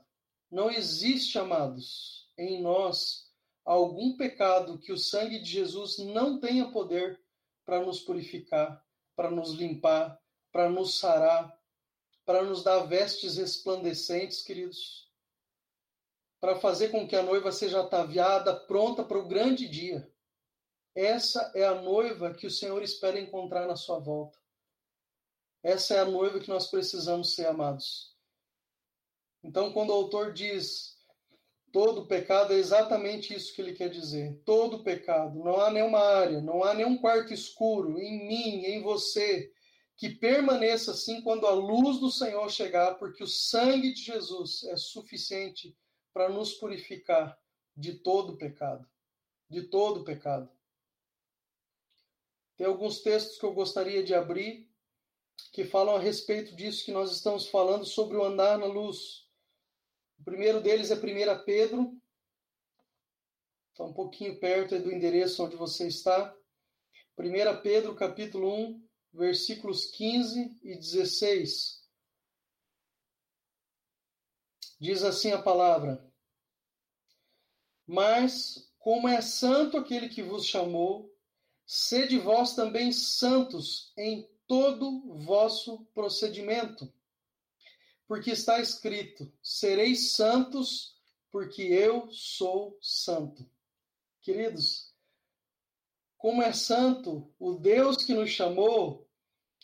Não 0.51 0.69
existe, 0.69 1.39
amados, 1.39 2.29
em 2.37 2.61
nós 2.61 3.31
algum 3.63 4.17
pecado 4.17 4.77
que 4.77 4.91
o 4.91 4.97
sangue 4.97 5.39
de 5.39 5.49
Jesus 5.49 5.99
não 5.99 6.39
tenha 6.39 6.69
poder 6.69 7.19
para 7.65 7.83
nos 7.83 8.01
purificar, 8.01 8.83
para 9.15 9.31
nos 9.31 9.51
limpar, 9.51 10.19
para 10.51 10.69
nos 10.69 10.99
sarar, 10.99 11.57
para 12.25 12.43
nos 12.43 12.63
dar 12.63 12.79
vestes 12.79 13.37
resplandecentes, 13.37 14.41
queridos, 14.41 15.08
para 16.39 16.59
fazer 16.59 16.89
com 16.89 17.07
que 17.07 17.15
a 17.15 17.23
noiva 17.23 17.51
seja 17.51 17.81
ataviada, 17.81 18.55
pronta 18.55 19.03
para 19.03 19.17
o 19.17 19.27
grande 19.27 19.67
dia. 19.67 20.09
Essa 20.95 21.51
é 21.55 21.65
a 21.65 21.81
noiva 21.81 22.33
que 22.33 22.47
o 22.47 22.51
Senhor 22.51 22.81
espera 22.81 23.19
encontrar 23.19 23.67
na 23.67 23.75
sua 23.75 23.99
volta. 23.99 24.37
Essa 25.61 25.95
é 25.95 25.99
a 25.99 26.05
noiva 26.05 26.39
que 26.39 26.49
nós 26.49 26.67
precisamos 26.67 27.35
ser 27.35 27.47
amados. 27.47 28.15
Então, 29.43 29.71
quando 29.71 29.89
o 29.89 29.93
autor 29.93 30.33
diz 30.33 30.99
Todo 31.71 32.07
pecado 32.07 32.53
é 32.53 32.57
exatamente 32.57 33.33
isso 33.33 33.53
que 33.53 33.61
ele 33.61 33.73
quer 33.73 33.89
dizer. 33.89 34.41
Todo 34.43 34.83
pecado. 34.83 35.37
Não 35.39 35.59
há 35.59 35.69
nenhuma 35.69 35.99
área, 35.99 36.41
não 36.41 36.63
há 36.63 36.73
nenhum 36.73 36.97
quarto 36.97 37.31
escuro 37.31 37.99
em 37.99 38.27
mim, 38.27 38.65
em 38.65 38.81
você, 38.81 39.51
que 39.95 40.09
permaneça 40.09 40.91
assim 40.91 41.21
quando 41.21 41.45
a 41.45 41.51
luz 41.51 41.99
do 41.99 42.11
Senhor 42.11 42.49
chegar, 42.49 42.95
porque 42.95 43.23
o 43.23 43.27
sangue 43.27 43.93
de 43.93 44.01
Jesus 44.01 44.63
é 44.63 44.77
suficiente 44.77 45.75
para 46.13 46.29
nos 46.29 46.53
purificar 46.53 47.39
de 47.75 47.93
todo 47.95 48.37
pecado. 48.37 48.87
De 49.49 49.63
todo 49.63 50.03
pecado. 50.03 50.49
Tem 52.57 52.67
alguns 52.67 53.01
textos 53.01 53.37
que 53.37 53.45
eu 53.45 53.53
gostaria 53.53 54.03
de 54.03 54.13
abrir 54.13 54.69
que 55.53 55.63
falam 55.63 55.95
a 55.95 55.99
respeito 55.99 56.55
disso 56.55 56.83
que 56.83 56.91
nós 56.91 57.11
estamos 57.11 57.47
falando 57.47 57.85
sobre 57.85 58.17
o 58.17 58.23
andar 58.23 58.57
na 58.57 58.65
luz. 58.65 59.27
O 60.19 60.23
primeiro 60.23 60.61
deles 60.61 60.91
é 60.91 60.95
1 60.95 61.43
Pedro. 61.45 61.97
Está 63.71 63.85
um 63.85 63.93
pouquinho 63.93 64.37
perto 64.39 64.77
do 64.79 64.91
endereço 64.91 65.43
onde 65.43 65.55
você 65.55 65.87
está. 65.87 66.35
1 67.17 67.61
Pedro, 67.61 67.95
capítulo 67.95 68.53
1, 68.53 68.87
versículos 69.13 69.85
15 69.91 70.59
e 70.61 70.75
16. 70.75 71.78
Diz 74.79 75.03
assim 75.03 75.31
a 75.31 75.41
palavra: 75.41 76.03
Mas, 77.85 78.71
como 78.79 79.07
é 79.07 79.21
santo 79.21 79.77
aquele 79.77 80.09
que 80.09 80.23
vos 80.23 80.45
chamou, 80.45 81.13
sede 81.65 82.17
vós 82.17 82.55
também 82.55 82.91
santos 82.91 83.91
em 83.97 84.29
todo 84.47 85.13
vosso 85.17 85.85
procedimento 85.93 86.91
porque 88.09 88.31
está 88.31 88.59
escrito: 88.59 89.31
sereis 89.41 90.13
santos, 90.13 90.97
porque 91.31 91.61
eu 91.61 92.09
sou 92.11 92.75
santo. 92.81 93.47
Queridos, 94.19 94.91
como 96.17 96.41
é 96.41 96.51
santo 96.51 97.31
o 97.39 97.53
Deus 97.53 97.97
que 97.97 98.13
nos 98.15 98.31
chamou, 98.31 99.07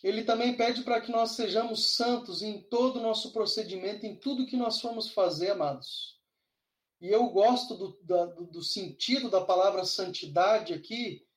ele 0.05 0.23
também 0.23 0.55
pede 0.55 0.83
para 0.83 1.01
que 1.01 1.11
nós 1.11 1.31
sejamos 1.31 1.95
santos 1.95 2.43
em 2.43 2.61
todo 2.61 2.99
o 2.99 3.01
nosso 3.01 3.33
procedimento, 3.33 4.05
em 4.05 4.15
tudo 4.15 4.45
que 4.45 4.55
nós 4.55 4.79
formos 4.79 5.09
fazer, 5.09 5.49
amados. 5.49 6.21
E 7.01 7.07
eu 7.07 7.27
gosto 7.29 7.73
do, 7.73 7.99
do, 8.03 8.45
do 8.45 8.61
sentido 8.61 9.31
da 9.31 9.43
palavra 9.43 9.83
santidade 9.83 10.75
aqui, 10.75 11.27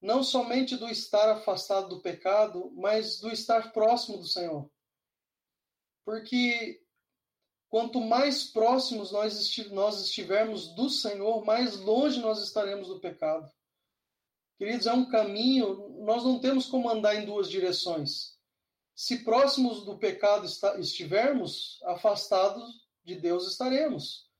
não 0.00 0.22
somente 0.22 0.74
do 0.74 0.88
estar 0.88 1.32
afastado 1.32 1.90
do 1.90 2.00
pecado, 2.00 2.72
mas 2.74 3.20
do 3.20 3.30
estar 3.30 3.74
próximo 3.74 4.16
do 4.16 4.26
Senhor. 4.26 4.70
Porque 6.02 6.82
quanto 7.68 8.00
mais 8.00 8.42
próximos 8.42 9.12
nós, 9.12 9.38
estivermos 9.38 10.74
do 10.74 10.88
Senhor, 10.88 11.44
mais 11.44 11.76
longe 11.76 12.20
nós 12.20 12.42
estaremos 12.42 12.88
do 12.88 13.00
pecado. 13.00 13.52
Queridos, 14.62 14.86
é 14.86 14.92
um 14.92 15.10
caminho, 15.10 15.88
nós 16.04 16.22
não 16.22 16.38
temos 16.38 16.66
como 16.66 16.88
andar 16.88 17.16
em 17.16 17.26
duas 17.26 17.50
direções. 17.50 18.38
se 18.94 19.24
próximos 19.24 19.84
do 19.84 19.98
pecado 19.98 20.46
estivermos, 20.78 21.82
afastados 21.82 22.86
de 23.02 23.16
Deus 23.16 23.48
estaremos. 23.48 24.30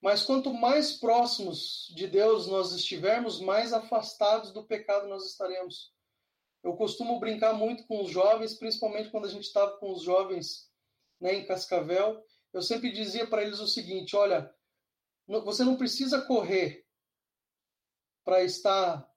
Mas 0.00 0.22
quanto 0.22 0.54
mais 0.54 0.92
próximos 0.92 1.92
de 1.96 2.06
Deus 2.06 2.46
nós 2.46 2.70
estivermos, 2.70 3.40
mais 3.40 3.72
afastados 3.72 4.52
do 4.52 4.64
pecado 4.64 5.08
nós 5.08 5.26
estaremos. 5.26 5.92
Eu 6.62 6.76
costumo 6.76 7.18
brincar 7.18 7.52
muito 7.52 7.88
com 7.88 8.04
os 8.04 8.08
jovens, 8.12 8.54
principalmente 8.54 9.10
quando 9.10 9.24
a 9.24 9.30
gente 9.30 9.46
estava 9.46 9.76
com 9.78 9.90
os 9.90 10.04
jovens 10.04 10.70
né, 11.20 11.34
em 11.34 11.44
Cascavel. 11.44 12.24
Eu 12.52 12.62
sempre 12.62 12.92
dizia 12.92 13.26
para 13.26 13.42
eles 13.42 13.58
o 13.58 13.66
seguinte: 13.66 14.14
olha, 14.14 14.48
você 15.26 15.64
não 15.64 15.76
precisa 15.76 16.22
correr 16.22 16.86
para 18.24 18.44
estar 18.44 19.15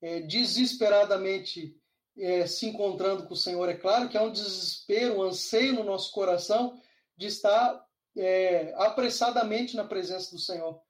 é, 0.00 0.20
desesperadamente 0.20 1.76
é, 2.16 2.46
se 2.46 2.66
encontrando 2.66 3.26
com 3.26 3.34
o 3.34 3.36
Senhor. 3.36 3.68
É 3.68 3.74
claro 3.74 4.08
que 4.08 4.16
há 4.16 4.22
um 4.22 4.32
desespero, 4.32 5.18
um 5.18 5.22
anseio 5.22 5.72
no 5.72 5.84
nosso 5.84 6.12
coração 6.12 6.80
de 7.16 7.26
estar 7.26 7.84
é, 8.16 8.72
apressadamente 8.76 9.76
na 9.76 9.84
presença 9.84 10.30
do 10.30 10.40
Senhor. 10.40 10.80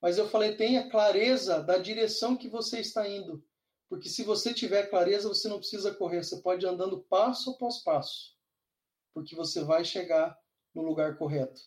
Mas 0.00 0.18
eu 0.18 0.28
falei, 0.28 0.54
tenha 0.56 0.90
clareza 0.90 1.62
da 1.62 1.78
direção 1.78 2.36
que 2.36 2.48
você 2.48 2.80
está 2.80 3.08
indo. 3.08 3.42
Porque 3.88 4.08
se 4.08 4.24
você 4.24 4.52
tiver 4.52 4.90
clareza, 4.90 5.28
você 5.28 5.48
não 5.48 5.58
precisa 5.58 5.94
correr, 5.94 6.22
você 6.22 6.36
pode 6.38 6.64
ir 6.64 6.68
andando 6.68 7.04
passo 7.08 7.50
após 7.50 7.78
passo. 7.78 8.34
Porque 9.14 9.34
você 9.34 9.62
vai 9.64 9.84
chegar 9.84 10.36
no 10.74 10.82
lugar 10.82 11.16
correto. 11.16 11.60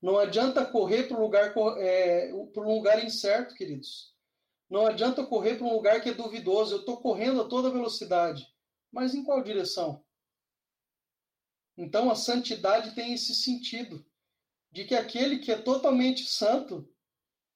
Não 0.00 0.18
adianta 0.18 0.64
correr 0.64 1.04
para 1.04 1.16
um 1.16 1.20
lugar, 1.20 1.54
é, 1.78 2.30
lugar 2.56 3.04
incerto, 3.04 3.54
queridos. 3.54 4.15
Não 4.68 4.86
adianta 4.86 5.24
correr 5.24 5.56
para 5.56 5.66
um 5.66 5.72
lugar 5.72 6.02
que 6.02 6.08
é 6.08 6.14
duvidoso. 6.14 6.74
Eu 6.74 6.80
estou 6.80 6.96
correndo 6.98 7.40
a 7.40 7.48
toda 7.48 7.70
velocidade. 7.70 8.46
Mas 8.90 9.14
em 9.14 9.22
qual 9.22 9.42
direção? 9.42 10.04
Então 11.76 12.10
a 12.10 12.14
santidade 12.14 12.94
tem 12.94 13.12
esse 13.12 13.34
sentido 13.34 14.04
de 14.72 14.84
que 14.84 14.94
aquele 14.94 15.38
que 15.38 15.52
é 15.52 15.56
totalmente 15.56 16.24
santo 16.24 16.88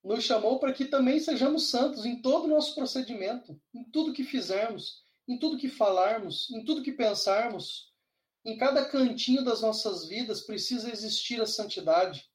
nos 0.03 0.23
chamou 0.23 0.59
para 0.59 0.73
que 0.73 0.85
também 0.85 1.19
sejamos 1.19 1.69
santos 1.69 2.05
em 2.05 2.21
todo 2.21 2.45
o 2.45 2.47
nosso 2.47 2.73
procedimento, 2.73 3.59
em 3.73 3.83
tudo 3.83 4.13
que 4.13 4.23
fizermos, 4.23 5.03
em 5.27 5.37
tudo 5.37 5.57
que 5.57 5.69
falarmos, 5.69 6.49
em 6.51 6.63
tudo 6.63 6.83
que 6.83 6.91
pensarmos. 6.91 7.91
Em 8.43 8.57
cada 8.57 8.85
cantinho 8.85 9.43
das 9.43 9.61
nossas 9.61 10.07
vidas 10.07 10.41
precisa 10.41 10.91
existir 10.91 11.39
a 11.39 11.45
santidade. 11.45 12.30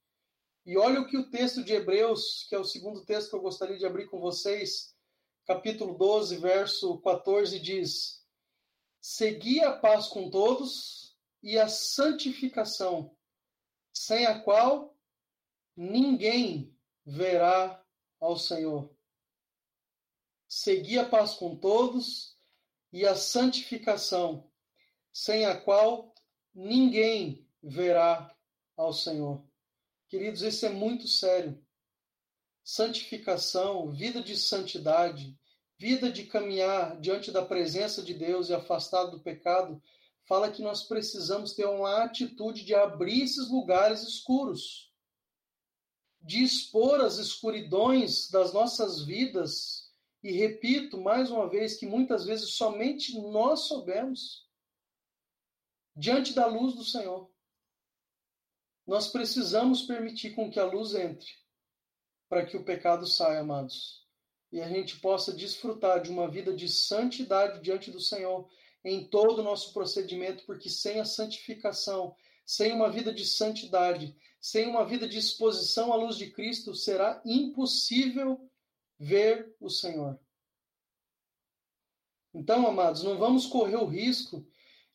E 0.67 0.77
olha 0.77 1.01
o 1.01 1.07
que 1.07 1.17
o 1.17 1.31
texto 1.31 1.63
de 1.63 1.73
Hebreus, 1.73 2.45
que 2.49 2.55
é 2.57 2.59
o 2.59 2.65
segundo 2.65 3.05
texto 3.05 3.31
que 3.31 3.37
eu 3.37 3.41
gostaria 3.41 3.79
de 3.79 3.87
abrir 3.87 4.09
com 4.09 4.19
vocês, 4.19 4.93
capítulo 5.47 5.97
12, 5.97 6.39
verso 6.39 6.99
14, 7.03 7.61
diz: 7.61 8.27
Segui 9.01 9.63
a 9.63 9.77
paz 9.77 10.09
com 10.09 10.29
todos 10.29 11.17
e 11.41 11.57
a 11.57 11.69
santificação, 11.69 13.17
sem 13.93 14.27
a 14.27 14.41
qual 14.41 14.99
ninguém 15.77 16.77
verá 17.05 17.81
ao 18.19 18.37
Senhor. 18.37 18.93
Segui 20.49 20.99
a 20.99 21.09
paz 21.09 21.35
com 21.35 21.55
todos 21.55 22.37
e 22.93 23.07
a 23.07 23.15
santificação, 23.15 24.51
sem 25.13 25.47
a 25.47 25.61
qual 25.61 26.13
ninguém 26.53 27.49
verá 27.63 28.37
ao 28.77 28.93
Senhor. 28.93 29.46
Queridos, 30.09 30.43
isso 30.43 30.65
é 30.65 30.69
muito 30.69 31.09
sério. 31.09 31.61
Santificação, 32.63 33.91
vida 33.91 34.23
de 34.23 34.37
santidade, 34.37 35.37
vida 35.79 36.11
de 36.11 36.25
caminhar 36.25 37.01
diante 37.01 37.31
da 37.31 37.45
presença 37.45 38.03
de 38.03 38.15
Deus 38.15 38.49
e 38.49 38.55
afastado 38.55 39.13
do 39.13 39.21
pecado, 39.21 39.83
fala 40.27 40.51
que 40.51 40.63
nós 40.63 40.85
precisamos 40.85 41.53
ter 41.53 41.67
uma 41.67 42.05
atitude 42.05 42.65
de 42.65 42.75
abrir 42.75 43.23
esses 43.23 43.49
lugares 43.49 44.03
escuros, 44.03 44.93
de 46.21 46.43
expor 46.43 47.01
as 47.01 47.19
escuridões 47.19 48.31
das 48.31 48.53
nossas 48.53 49.05
vidas. 49.05 49.93
E 50.23 50.33
repito 50.33 51.01
mais 51.01 51.31
uma 51.31 51.49
vez 51.49 51.77
que 51.77 51.87
muitas 51.87 52.25
vezes 52.25 52.55
somente 52.55 53.17
nós 53.21 53.61
soubemos 53.61 54.45
diante 55.95 56.33
da 56.33 56.47
luz 56.47 56.75
do 56.75 56.85
Senhor. 56.85 57.31
Nós 58.87 59.09
precisamos 59.09 59.83
permitir 59.83 60.35
com 60.35 60.51
que 60.51 60.61
a 60.61 60.65
luz 60.65 60.95
entre 60.95 61.27
para 62.29 62.45
que 62.45 62.57
o 62.57 62.65
pecado 62.65 63.07
saia, 63.07 63.41
amados. 63.41 64.05
E 64.53 64.61
a 64.61 64.69
gente 64.69 64.99
possa 65.01 65.33
desfrutar 65.33 66.01
de 66.01 66.11
uma 66.11 66.29
vida 66.29 66.53
de 66.55 66.69
santidade 66.69 67.61
diante 67.61 67.91
do 67.91 68.01
Senhor 68.01 68.49
em 68.85 69.09
todo 69.09 69.41
o 69.41 69.43
nosso 69.43 69.73
procedimento, 69.73 70.45
porque 70.45 70.71
sem 70.71 71.01
a 71.01 71.05
santificação, 71.05 72.15
sem 72.45 72.73
uma 72.73 72.91
vida 72.91 73.13
de 73.13 73.25
santidade, 73.25 74.17
sem 74.41 74.69
uma 74.69 74.85
vida 74.85 75.09
de 75.09 75.19
exposição 75.19 75.93
à 75.93 75.97
luz 75.97 76.17
de 76.17 76.31
Cristo, 76.31 76.75
será 76.75 77.21
impossível 77.25 78.49
ver 78.99 79.55
o 79.61 79.69
Senhor. 79.69 80.19
Então, 82.33 82.67
amados, 82.67 83.03
não 83.03 83.19
vamos 83.19 83.47
correr 83.47 83.77
o 83.77 83.87
risco 83.87 84.47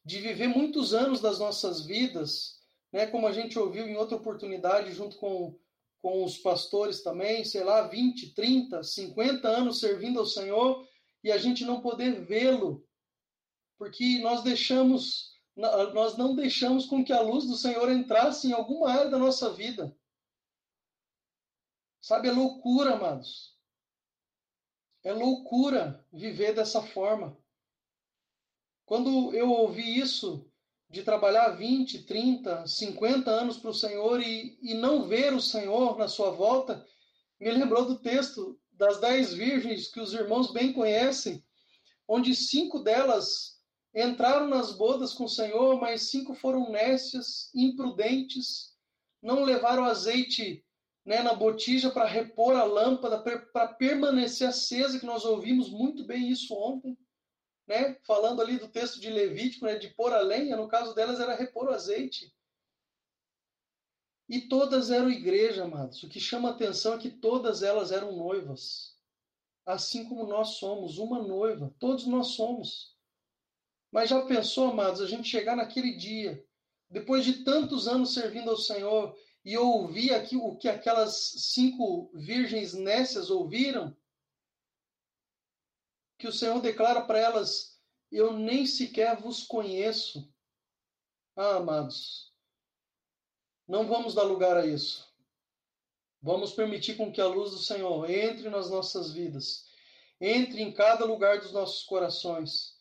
de 0.06 0.22
viver 0.22 0.48
muitos 0.48 0.94
anos 0.94 1.20
das 1.20 1.40
nossas 1.40 1.86
vidas 1.86 2.61
né, 2.92 3.08
como 3.08 3.28
a 3.28 3.32
gente 3.32 3.58
ouviu 3.58 3.88
em 3.88 3.96
outra 3.96 4.18
oportunidade, 4.18 4.94
junto 4.94 5.18
com, 5.18 5.58
com 6.02 6.24
os 6.24 6.38
pastores 6.38 7.02
também, 7.02 7.46
sei 7.46 7.64
lá, 7.64 7.88
20, 7.88 8.34
30, 8.34 8.84
50 8.84 9.48
anos 9.48 9.80
servindo 9.80 10.20
ao 10.20 10.26
Senhor 10.26 10.88
e 11.24 11.32
a 11.32 11.38
gente 11.38 11.64
não 11.64 11.82
poder 11.82 12.26
vê-lo, 12.26 12.86
porque 13.78 14.20
nós 14.20 14.44
deixamos, 14.44 15.40
nós 15.56 16.18
não 16.18 16.36
deixamos 16.36 16.86
com 16.86 17.04
que 17.04 17.14
a 17.14 17.22
luz 17.22 17.46
do 17.46 17.56
Senhor 17.56 17.90
entrasse 17.92 18.48
em 18.48 18.54
alguma 18.54 18.92
área 18.92 19.10
da 19.10 19.18
nossa 19.18 19.54
vida. 19.54 19.96
Sabe, 22.02 22.28
é 22.28 22.32
loucura, 22.32 22.96
amados. 22.96 23.56
É 25.04 25.14
loucura 25.14 26.06
viver 26.12 26.54
dessa 26.54 26.82
forma. 26.82 27.38
Quando 28.86 29.34
eu 29.34 29.50
ouvi 29.50 30.00
isso 30.00 30.51
de 30.92 31.04
trabalhar 31.04 31.52
20, 31.52 32.04
30, 32.04 32.68
50 32.68 33.32
anos 33.32 33.58
para 33.58 33.70
o 33.70 33.74
Senhor 33.74 34.22
e, 34.22 34.60
e 34.62 34.74
não 34.74 35.08
ver 35.08 35.34
o 35.34 35.40
Senhor 35.40 35.98
na 35.98 36.10
sua 36.10 36.32
volta, 36.32 36.86
me 37.40 37.50
lembrou 37.50 37.86
do 37.86 38.00
texto 38.00 38.60
das 38.74 39.00
dez 39.00 39.34
virgens 39.34 39.88
que 39.88 40.02
os 40.02 40.14
irmãos 40.14 40.52
bem 40.52 40.74
conhecem, 40.74 41.42
onde 42.06 42.36
cinco 42.36 42.80
delas 42.80 43.62
entraram 43.96 44.50
nas 44.50 44.74
bodas 44.74 45.14
com 45.14 45.24
o 45.24 45.30
Senhor, 45.30 45.80
mas 45.80 46.10
cinco 46.10 46.34
foram 46.34 46.70
nécias, 46.70 47.50
imprudentes, 47.56 48.74
não 49.22 49.44
levaram 49.44 49.86
azeite 49.86 50.66
né, 51.06 51.24
na 51.24 51.34
botija 51.34 51.90
para 51.90 52.06
repor 52.06 52.54
a 52.54 52.66
lâmpada, 52.66 53.18
para 53.22 53.68
permanecer 53.68 54.50
acesa, 54.50 55.00
que 55.00 55.06
nós 55.06 55.24
ouvimos 55.24 55.70
muito 55.70 56.04
bem 56.06 56.30
isso 56.30 56.54
ontem 56.54 56.98
né, 57.72 57.98
falando 58.04 58.42
ali 58.42 58.58
do 58.58 58.68
texto 58.68 59.00
de 59.00 59.10
Levítico, 59.10 59.66
né, 59.66 59.78
de 59.78 59.88
pôr 59.88 60.12
a 60.14 60.20
lenha, 60.20 60.58
no 60.58 60.68
caso 60.68 60.94
delas 60.94 61.22
era 61.22 61.36
repor 61.36 61.68
o 61.68 61.74
azeite. 61.74 62.36
E 64.28 64.42
todas 64.42 64.92
eram 64.92 65.10
igreja, 65.10 65.64
amados. 65.64 66.04
O 66.04 66.10
que 66.10 66.20
chama 66.20 66.50
atenção 66.50 66.96
é 66.96 66.98
que 66.98 67.10
todas 67.10 67.64
elas 67.64 67.92
eram 67.92 68.12
noivas. 68.12 68.98
Assim 69.66 70.08
como 70.08 70.28
nós 70.28 70.56
somos, 70.56 70.98
uma 70.98 71.22
noiva. 71.22 71.74
Todos 71.80 72.06
nós 72.06 72.28
somos. 72.28 72.96
Mas 73.90 74.10
já 74.10 74.22
pensou, 74.26 74.72
amados, 74.72 75.02
a 75.02 75.08
gente 75.08 75.28
chegar 75.28 75.56
naquele 75.56 75.96
dia, 75.96 76.46
depois 76.90 77.24
de 77.24 77.44
tantos 77.44 77.88
anos 77.88 78.14
servindo 78.14 78.50
ao 78.50 78.58
Senhor, 78.58 79.16
e 79.44 79.58
ouvir 79.58 80.14
aqui 80.14 80.36
o 80.36 80.56
que 80.56 80.68
aquelas 80.68 81.34
cinco 81.38 82.12
virgens 82.14 82.74
nécias 82.74 83.30
ouviram? 83.30 83.96
Que 86.22 86.28
o 86.28 86.32
Senhor 86.32 86.62
declara 86.62 87.02
para 87.02 87.18
elas: 87.18 87.80
Eu 88.12 88.32
nem 88.32 88.66
sequer 88.68 89.20
vos 89.20 89.44
conheço. 89.44 90.32
Ah, 91.36 91.56
amados, 91.56 92.32
não 93.68 93.88
vamos 93.88 94.14
dar 94.14 94.24
lugar 94.24 94.56
a 94.56 94.66
isso. 94.66 95.12
Vamos 96.22 96.54
permitir 96.54 96.96
com 96.96 97.12
que 97.12 97.20
a 97.20 97.26
luz 97.26 97.52
do 97.52 97.58
Senhor 97.58 98.08
entre 98.08 98.48
nas 98.50 98.70
nossas 98.70 99.12
vidas, 99.12 99.66
entre 100.20 100.62
em 100.62 100.72
cada 100.72 101.04
lugar 101.04 101.40
dos 101.40 101.52
nossos 101.52 101.84
corações. 101.84 102.80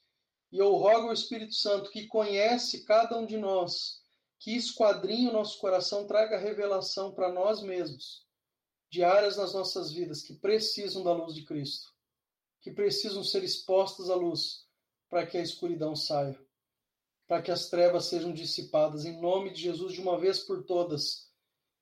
E 0.52 0.58
eu 0.58 0.72
rogo 0.72 1.06
ao 1.06 1.12
Espírito 1.14 1.54
Santo 1.54 1.90
que 1.90 2.06
conhece 2.06 2.84
cada 2.84 3.16
um 3.16 3.24
de 3.24 3.38
nós, 3.38 4.02
que 4.38 4.54
esquadrinhe 4.54 5.28
o 5.28 5.32
nosso 5.32 5.58
coração, 5.58 6.06
traga 6.06 6.36
revelação 6.36 7.14
para 7.14 7.32
nós 7.32 7.62
mesmos, 7.62 8.26
de 8.90 9.02
áreas 9.02 9.38
nas 9.38 9.54
nossas 9.54 9.90
vidas 9.90 10.22
que 10.22 10.34
precisam 10.34 11.02
da 11.02 11.12
luz 11.14 11.34
de 11.34 11.44
Cristo 11.44 11.89
que 12.60 12.70
precisam 12.70 13.24
ser 13.24 13.42
expostas 13.42 14.10
à 14.10 14.14
luz 14.14 14.66
para 15.08 15.26
que 15.26 15.38
a 15.38 15.42
escuridão 15.42 15.96
saia, 15.96 16.38
para 17.26 17.42
que 17.42 17.50
as 17.50 17.68
trevas 17.68 18.06
sejam 18.06 18.32
dissipadas 18.32 19.04
em 19.04 19.20
nome 19.20 19.50
de 19.50 19.62
Jesus 19.62 19.92
de 19.92 20.00
uma 20.00 20.18
vez 20.18 20.40
por 20.40 20.64
todas 20.64 21.30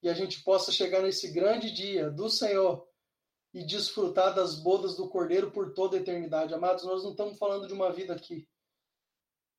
e 0.03 0.09
a 0.09 0.15
gente 0.15 0.43
possa 0.43 0.71
chegar 0.71 1.03
nesse 1.03 1.29
grande 1.33 1.71
dia 1.71 2.11
do 2.11 2.31
Senhor 2.31 2.87
e 3.53 3.65
desfrutar 3.65 4.35
das 4.35 4.55
bodas 4.55 4.97
do 4.97 5.09
Cordeiro 5.09 5.51
por 5.51 5.75
toda 5.75 5.97
a 5.97 6.01
eternidade. 6.01 6.55
Amados, 6.55 6.85
nós 6.85 7.03
não 7.03 7.11
estamos 7.11 7.39
falando 7.39 7.67
de 7.67 7.73
uma 7.73 7.93
vida 7.93 8.15
aqui. 8.15 8.49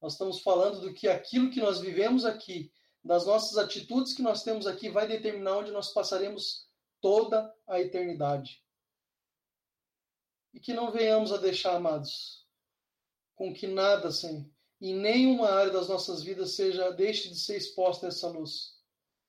Nós 0.02 0.14
estamos 0.14 0.42
falando 0.42 0.80
do 0.80 0.94
que 0.94 1.08
aquilo 1.08 1.50
que 1.50 1.60
nós 1.60 1.82
vivemos 1.82 2.24
aqui, 2.24 2.72
das 3.04 3.26
nossas 3.26 3.58
atitudes 3.58 4.14
que 4.14 4.22
nós 4.22 4.44
temos 4.44 4.66
aqui, 4.66 4.90
vai 4.90 5.08
determinar 5.08 5.58
onde 5.58 5.72
nós 5.72 5.92
passaremos 5.92 6.68
toda 7.02 7.54
a 7.68 7.82
eternidade. 7.82 8.64
E 10.54 10.60
que 10.60 10.74
não 10.74 10.92
venhamos 10.92 11.32
a 11.32 11.38
deixar, 11.38 11.76
amados, 11.76 12.46
com 13.36 13.54
que 13.54 13.68
nada, 13.68 14.12
Senhor, 14.12 14.46
em 14.82 14.96
nenhuma 14.96 15.50
área 15.50 15.72
das 15.72 15.90
nossas 15.90 16.24
vidas 16.24 16.52
seja 16.52 16.90
deixe 16.92 17.30
de 17.30 17.40
ser 17.40 17.58
exposta 17.58 18.06
a 18.06 18.10
essa 18.10 18.28
luz, 18.28 18.78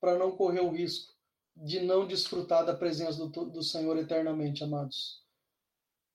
para 0.01 0.19
não 0.19 0.37
correr 0.37 0.61
o 0.61 0.71
risco 0.71 1.15
de 1.57 1.81
não 1.81 2.07
desfrutar 2.07 2.65
da 2.65 2.75
presença 2.75 3.27
do, 3.27 3.45
do 3.45 3.63
Senhor 3.63 3.97
eternamente, 3.99 4.65
amados. 4.65 5.23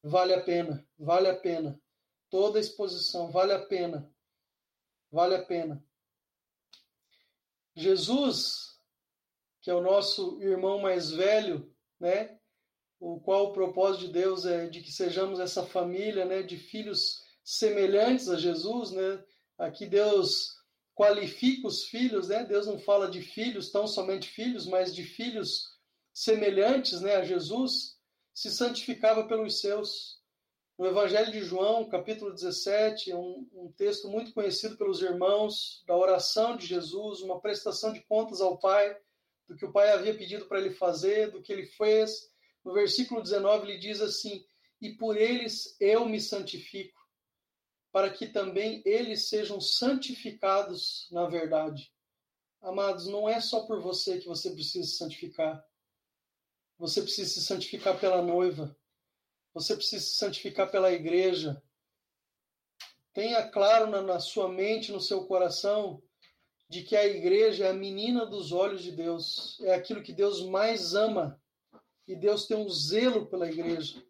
Vale 0.01 0.33
a 0.33 0.41
pena, 0.41 0.87
vale 0.97 1.27
a 1.27 1.35
pena. 1.35 1.79
Toda 2.29 2.59
exposição 2.59 3.31
vale 3.31 3.53
a 3.53 3.59
pena. 3.59 4.11
Vale 5.11 5.35
a 5.35 5.43
pena. 5.43 5.83
Jesus, 7.75 8.79
que 9.61 9.69
é 9.69 9.73
o 9.73 9.81
nosso 9.81 10.41
irmão 10.41 10.79
mais 10.79 11.11
velho, 11.11 11.71
né? 11.99 12.39
O 12.99 13.19
qual 13.19 13.47
o 13.47 13.53
propósito 13.53 14.07
de 14.07 14.13
Deus 14.13 14.45
é 14.45 14.67
de 14.67 14.81
que 14.81 14.91
sejamos 14.91 15.39
essa 15.39 15.65
família, 15.65 16.25
né, 16.25 16.41
de 16.41 16.57
filhos 16.57 17.23
semelhantes 17.43 18.29
a 18.29 18.37
Jesus, 18.37 18.91
né? 18.91 19.23
Aqui 19.57 19.85
Deus 19.85 20.55
qualifica 20.95 21.67
os 21.67 21.85
filhos, 21.85 22.29
né? 22.29 22.43
Deus 22.43 22.65
não 22.65 22.79
fala 22.79 23.09
de 23.09 23.21
filhos, 23.21 23.71
tão 23.71 23.85
somente 23.85 24.29
filhos, 24.29 24.65
mas 24.65 24.95
de 24.95 25.03
filhos 25.03 25.75
semelhantes, 26.13 27.01
né, 27.01 27.17
a 27.17 27.23
Jesus, 27.23 27.97
se 28.33 28.49
santificava 28.49 29.27
pelos 29.27 29.59
seus. 29.59 30.23
No 30.77 30.85
Evangelho 30.85 31.31
de 31.31 31.41
João, 31.41 31.87
capítulo 31.87 32.33
17, 32.33 33.11
é 33.11 33.15
um, 33.15 33.47
um 33.53 33.71
texto 33.71 34.09
muito 34.09 34.33
conhecido 34.33 34.77
pelos 34.77 35.01
irmãos, 35.01 35.83
da 35.85 35.95
oração 35.95 36.57
de 36.57 36.65
Jesus, 36.65 37.21
uma 37.21 37.39
prestação 37.39 37.93
de 37.93 38.01
contas 38.01 38.41
ao 38.41 38.57
Pai, 38.57 38.97
do 39.47 39.55
que 39.55 39.65
o 39.65 39.71
Pai 39.71 39.91
havia 39.91 40.17
pedido 40.17 40.45
para 40.45 40.59
ele 40.59 40.71
fazer, 40.71 41.31
do 41.31 41.41
que 41.41 41.53
ele 41.53 41.65
fez. 41.65 42.29
No 42.65 42.73
versículo 42.73 43.21
19, 43.21 43.69
ele 43.69 43.77
diz 43.77 44.01
assim: 44.01 44.43
E 44.81 44.93
por 44.93 45.15
eles 45.15 45.77
eu 45.79 46.09
me 46.09 46.19
santifico, 46.19 46.99
para 47.91 48.09
que 48.09 48.27
também 48.27 48.81
eles 48.83 49.29
sejam 49.29 49.61
santificados 49.61 51.07
na 51.11 51.27
verdade. 51.27 51.93
Amados, 52.59 53.05
não 53.05 53.29
é 53.29 53.39
só 53.39 53.67
por 53.67 53.79
você 53.79 54.17
que 54.17 54.25
você 54.25 54.49
precisa 54.49 54.87
se 54.87 54.97
santificar. 54.97 55.63
Você 56.79 57.03
precisa 57.03 57.29
se 57.29 57.41
santificar 57.43 57.99
pela 57.99 58.23
noiva. 58.23 58.75
Você 59.53 59.75
precisa 59.75 60.03
se 60.03 60.15
santificar 60.15 60.69
pela 60.71 60.91
igreja. 60.91 61.61
Tenha 63.13 63.47
claro 63.47 63.87
na, 63.87 64.01
na 64.01 64.19
sua 64.19 64.49
mente, 64.49 64.91
no 64.91 64.99
seu 64.99 65.25
coração, 65.25 66.01
de 66.67 66.81
que 66.81 66.97
a 66.97 67.05
igreja 67.05 67.65
é 67.65 67.69
a 67.69 67.73
menina 67.73 68.25
dos 68.25 68.51
olhos 68.51 68.81
de 68.81 68.91
Deus. 68.91 69.61
É 69.61 69.75
aquilo 69.75 70.01
que 70.01 70.11
Deus 70.11 70.41
mais 70.41 70.95
ama. 70.95 71.39
E 72.07 72.15
Deus 72.15 72.45
tem 72.45 72.57
um 72.57 72.69
zelo 72.69 73.25
pela 73.27 73.49
igreja. 73.49 74.03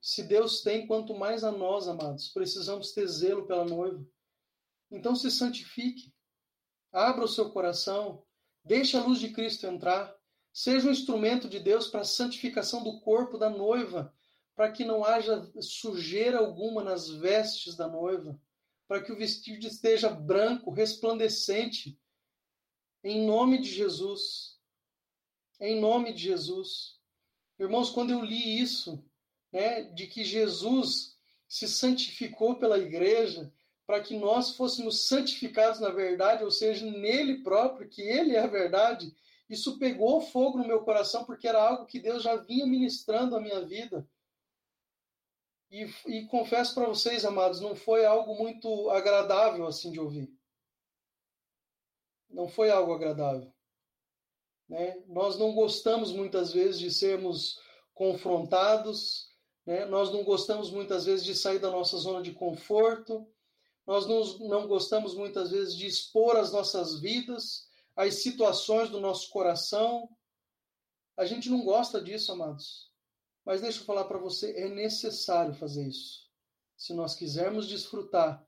Se 0.00 0.22
Deus 0.22 0.62
tem, 0.62 0.86
quanto 0.86 1.14
mais 1.14 1.44
a 1.44 1.52
nós, 1.52 1.86
amados, 1.86 2.28
precisamos 2.28 2.92
ter 2.92 3.06
zelo 3.06 3.46
pela 3.46 3.64
noiva. 3.64 4.04
Então 4.90 5.14
se 5.14 5.30
santifique. 5.30 6.12
Abra 6.92 7.24
o 7.24 7.28
seu 7.28 7.50
coração. 7.50 8.24
Deixe 8.64 8.96
a 8.96 9.02
luz 9.02 9.18
de 9.18 9.30
Cristo 9.30 9.66
entrar. 9.66 10.14
Seja 10.52 10.88
um 10.88 10.92
instrumento 10.92 11.48
de 11.48 11.58
Deus 11.58 11.86
para 11.86 12.00
a 12.00 12.04
santificação 12.04 12.84
do 12.84 13.00
corpo 13.00 13.38
da 13.38 13.48
noiva, 13.48 14.14
para 14.54 14.70
que 14.70 14.84
não 14.84 15.02
haja 15.02 15.50
sujeira 15.60 16.38
alguma 16.38 16.82
nas 16.84 17.08
vestes 17.08 17.74
da 17.74 17.88
noiva, 17.88 18.38
para 18.86 19.02
que 19.02 19.10
o 19.10 19.16
vestido 19.16 19.66
esteja 19.66 20.10
branco, 20.10 20.70
resplandecente. 20.70 21.98
Em 23.02 23.24
nome 23.26 23.62
de 23.62 23.70
Jesus. 23.70 24.51
Em 25.62 25.78
nome 25.78 26.12
de 26.12 26.24
Jesus. 26.24 26.98
Irmãos, 27.56 27.88
quando 27.88 28.10
eu 28.10 28.20
li 28.20 28.60
isso, 28.60 29.00
né, 29.52 29.82
de 29.82 30.08
que 30.08 30.24
Jesus 30.24 31.16
se 31.46 31.68
santificou 31.68 32.56
pela 32.56 32.80
igreja 32.80 33.52
para 33.86 34.00
que 34.00 34.16
nós 34.16 34.56
fôssemos 34.56 35.06
santificados 35.06 35.78
na 35.78 35.90
verdade, 35.90 36.42
ou 36.42 36.50
seja, 36.50 36.84
nele 36.84 37.44
próprio, 37.44 37.88
que 37.88 38.02
ele 38.02 38.34
é 38.34 38.40
a 38.40 38.48
verdade. 38.48 39.14
Isso 39.48 39.78
pegou 39.78 40.20
fogo 40.20 40.58
no 40.58 40.66
meu 40.66 40.82
coração 40.82 41.24
porque 41.24 41.46
era 41.46 41.62
algo 41.62 41.86
que 41.86 42.00
Deus 42.00 42.24
já 42.24 42.34
vinha 42.34 42.66
ministrando 42.66 43.36
a 43.36 43.40
minha 43.40 43.64
vida. 43.64 44.04
E, 45.70 45.88
e 46.08 46.26
confesso 46.26 46.74
para 46.74 46.88
vocês, 46.88 47.24
amados, 47.24 47.60
não 47.60 47.76
foi 47.76 48.04
algo 48.04 48.34
muito 48.34 48.90
agradável 48.90 49.64
assim 49.68 49.92
de 49.92 50.00
ouvir. 50.00 50.28
Não 52.28 52.48
foi 52.48 52.68
algo 52.68 52.92
agradável. 52.92 53.52
Né? 54.72 55.02
Nós 55.06 55.38
não 55.38 55.52
gostamos 55.54 56.12
muitas 56.12 56.50
vezes 56.50 56.80
de 56.80 56.90
sermos 56.90 57.60
confrontados, 57.92 59.30
né? 59.66 59.84
Nós 59.84 60.10
não 60.10 60.24
gostamos 60.24 60.70
muitas 60.70 61.04
vezes 61.04 61.22
de 61.22 61.34
sair 61.34 61.58
da 61.58 61.70
nossa 61.70 61.98
zona 61.98 62.22
de 62.22 62.32
conforto, 62.32 63.28
nós 63.86 64.06
não, 64.06 64.48
não 64.48 64.66
gostamos 64.66 65.14
muitas 65.14 65.50
vezes 65.50 65.76
de 65.76 65.86
expor 65.86 66.38
as 66.38 66.50
nossas 66.50 67.00
vidas, 67.00 67.68
as 67.94 68.22
situações 68.22 68.88
do 68.88 68.98
nosso 68.98 69.28
coração. 69.28 70.08
A 71.18 71.26
gente 71.26 71.50
não 71.50 71.62
gosta 71.62 72.00
disso, 72.00 72.32
amados. 72.32 72.90
Mas 73.44 73.60
deixa 73.60 73.80
eu 73.80 73.84
falar 73.84 74.04
para 74.04 74.18
você, 74.18 74.56
é 74.56 74.70
necessário 74.70 75.52
fazer 75.52 75.86
isso. 75.86 76.30
Se 76.78 76.94
nós 76.94 77.14
quisermos 77.14 77.68
desfrutar 77.68 78.42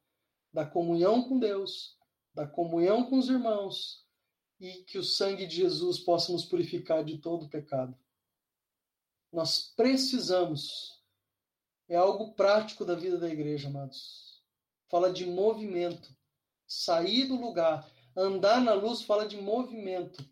da 0.50 0.64
comunhão 0.64 1.28
com 1.28 1.38
Deus, 1.38 1.98
da 2.32 2.46
comunhão 2.46 3.10
com 3.10 3.18
os 3.18 3.28
irmãos, 3.28 4.03
e 4.60 4.84
que 4.84 4.98
o 4.98 5.04
sangue 5.04 5.46
de 5.46 5.56
Jesus 5.56 5.98
possa 5.98 6.32
nos 6.32 6.44
purificar 6.44 7.04
de 7.04 7.18
todo 7.18 7.48
pecado. 7.48 7.96
Nós 9.32 9.72
precisamos 9.76 10.94
é 11.88 11.96
algo 11.96 12.32
prático 12.32 12.84
da 12.84 12.94
vida 12.94 13.18
da 13.18 13.28
igreja, 13.28 13.68
amados. 13.68 14.42
Fala 14.88 15.12
de 15.12 15.26
movimento. 15.26 16.14
Sair 16.66 17.26
do 17.26 17.36
lugar, 17.36 17.88
andar 18.16 18.60
na 18.60 18.72
luz 18.72 19.02
fala 19.02 19.28
de 19.28 19.36
movimento. 19.36 20.26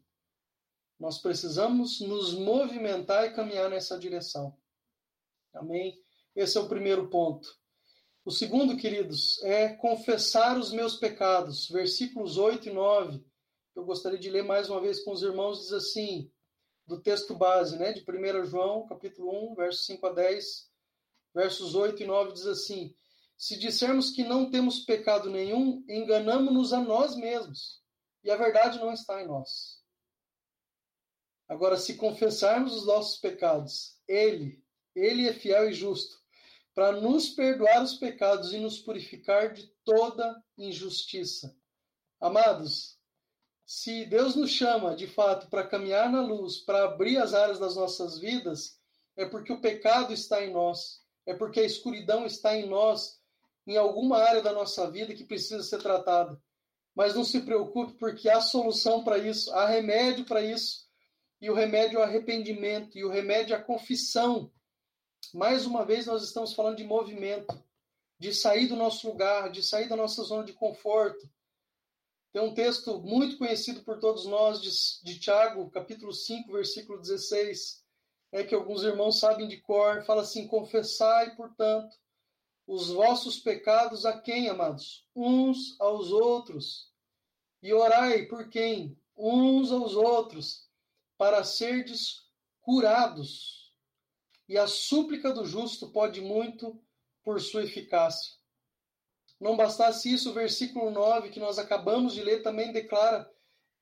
Nós 0.98 1.18
precisamos 1.18 2.00
nos 2.00 2.32
movimentar 2.32 3.26
e 3.26 3.34
caminhar 3.34 3.68
nessa 3.68 3.98
direção. 3.98 4.56
Amém? 5.52 6.02
Esse 6.34 6.56
é 6.56 6.60
o 6.60 6.68
primeiro 6.68 7.10
ponto. 7.10 7.54
O 8.24 8.30
segundo, 8.30 8.76
queridos, 8.76 9.42
é 9.42 9.74
confessar 9.74 10.56
os 10.56 10.72
meus 10.72 10.96
pecados. 10.96 11.68
Versículos 11.68 12.38
8 12.38 12.68
e 12.68 12.72
9. 12.72 13.22
Eu 13.74 13.84
gostaria 13.84 14.18
de 14.18 14.30
ler 14.30 14.44
mais 14.44 14.68
uma 14.68 14.80
vez 14.80 15.02
com 15.02 15.12
os 15.12 15.22
irmãos, 15.22 15.60
diz 15.60 15.72
assim, 15.72 16.30
do 16.86 17.00
texto 17.00 17.34
base, 17.34 17.78
né, 17.78 17.92
de 17.92 18.02
1 18.02 18.44
João, 18.44 18.86
capítulo 18.86 19.52
1, 19.52 19.54
versos 19.54 19.86
5 19.86 20.06
a 20.06 20.12
10 20.12 20.72
versos 21.34 21.74
8 21.74 22.02
e 22.02 22.06
9 22.06 22.32
diz 22.32 22.46
assim: 22.46 22.94
Se 23.36 23.58
dissermos 23.58 24.10
que 24.10 24.22
não 24.22 24.50
temos 24.50 24.80
pecado 24.80 25.30
nenhum, 25.30 25.84
enganamos-nos 25.88 26.72
a 26.72 26.80
nós 26.80 27.16
mesmos, 27.16 27.82
e 28.22 28.30
a 28.30 28.36
verdade 28.36 28.78
não 28.78 28.92
está 28.92 29.22
em 29.22 29.26
nós. 29.26 29.80
Agora, 31.48 31.76
se 31.76 31.96
confessarmos 31.96 32.74
os 32.74 32.86
nossos 32.86 33.18
pecados, 33.18 34.00
Ele, 34.08 34.64
Ele 34.94 35.28
é 35.28 35.32
fiel 35.32 35.68
e 35.68 35.74
justo, 35.74 36.20
para 36.74 36.92
nos 36.92 37.28
perdoar 37.28 37.82
os 37.82 37.94
pecados 37.94 38.52
e 38.52 38.58
nos 38.58 38.78
purificar 38.78 39.52
de 39.52 39.66
toda 39.84 40.42
injustiça. 40.56 41.54
Amados, 42.18 42.98
se 43.74 44.04
Deus 44.06 44.34
nos 44.34 44.50
chama 44.50 44.94
de 44.94 45.06
fato 45.06 45.48
para 45.48 45.66
caminhar 45.66 46.10
na 46.10 46.20
luz, 46.20 46.58
para 46.58 46.84
abrir 46.84 47.18
as 47.18 47.34
áreas 47.34 47.58
das 47.58 47.76
nossas 47.76 48.18
vidas, 48.18 48.78
é 49.16 49.24
porque 49.24 49.52
o 49.52 49.60
pecado 49.60 50.12
está 50.12 50.44
em 50.44 50.52
nós 50.52 51.02
é 51.26 51.34
porque 51.34 51.60
a 51.60 51.64
escuridão 51.64 52.26
está 52.26 52.56
em 52.56 52.68
nós, 52.68 53.20
em 53.66 53.76
alguma 53.76 54.18
área 54.18 54.42
da 54.42 54.52
nossa 54.52 54.90
vida 54.90 55.14
que 55.14 55.24
precisa 55.24 55.62
ser 55.62 55.78
tratada. 55.78 56.40
Mas 56.94 57.14
não 57.14 57.24
se 57.24 57.40
preocupe, 57.40 57.94
porque 57.94 58.28
há 58.28 58.40
solução 58.40 59.02
para 59.04 59.18
isso, 59.18 59.52
há 59.52 59.66
remédio 59.66 60.24
para 60.24 60.42
isso. 60.42 60.86
E 61.40 61.48
o 61.48 61.54
remédio 61.54 61.98
é 61.98 62.00
o 62.00 62.04
arrependimento, 62.04 62.98
e 62.98 63.04
o 63.04 63.08
remédio 63.08 63.54
é 63.54 63.58
a 63.58 63.62
confissão. 63.62 64.50
Mais 65.32 65.64
uma 65.64 65.84
vez, 65.84 66.06
nós 66.06 66.22
estamos 66.22 66.52
falando 66.52 66.76
de 66.76 66.84
movimento, 66.84 67.62
de 68.18 68.34
sair 68.34 68.66
do 68.66 68.76
nosso 68.76 69.08
lugar, 69.08 69.50
de 69.50 69.62
sair 69.62 69.88
da 69.88 69.96
nossa 69.96 70.22
zona 70.22 70.44
de 70.44 70.52
conforto. 70.52 71.28
Tem 72.32 72.42
um 72.42 72.54
texto 72.54 73.00
muito 73.02 73.36
conhecido 73.36 73.82
por 73.82 73.98
todos 73.98 74.24
nós, 74.24 74.60
de, 74.60 74.70
de 75.04 75.20
Tiago, 75.20 75.70
capítulo 75.70 76.12
5, 76.12 76.50
versículo 76.50 77.00
16 77.00 77.82
é 78.32 78.42
que 78.42 78.54
alguns 78.54 78.82
irmãos 78.82 79.18
sabem 79.18 79.46
de 79.46 79.58
cor, 79.58 80.02
fala 80.04 80.22
assim: 80.22 80.46
confessai, 80.46 81.36
portanto, 81.36 81.94
os 82.66 82.88
vossos 82.88 83.38
pecados 83.38 84.06
a 84.06 84.18
quem, 84.18 84.48
amados? 84.48 85.06
Uns 85.14 85.78
aos 85.78 86.10
outros. 86.10 86.90
E 87.62 87.72
orai 87.72 88.24
por 88.24 88.48
quem? 88.48 88.98
Uns 89.14 89.70
aos 89.70 89.94
outros, 89.94 90.66
para 91.18 91.44
serdes 91.44 92.22
curados. 92.62 93.72
E 94.48 94.56
a 94.56 94.66
súplica 94.66 95.32
do 95.32 95.44
justo 95.44 95.90
pode 95.90 96.20
muito 96.20 96.82
por 97.22 97.40
sua 97.40 97.64
eficácia. 97.64 98.41
Não 99.42 99.56
bastasse 99.56 100.12
isso, 100.12 100.30
o 100.30 100.34
versículo 100.34 100.88
9 100.90 101.30
que 101.30 101.40
nós 101.40 101.58
acabamos 101.58 102.14
de 102.14 102.22
ler 102.22 102.42
também 102.42 102.72
declara 102.72 103.28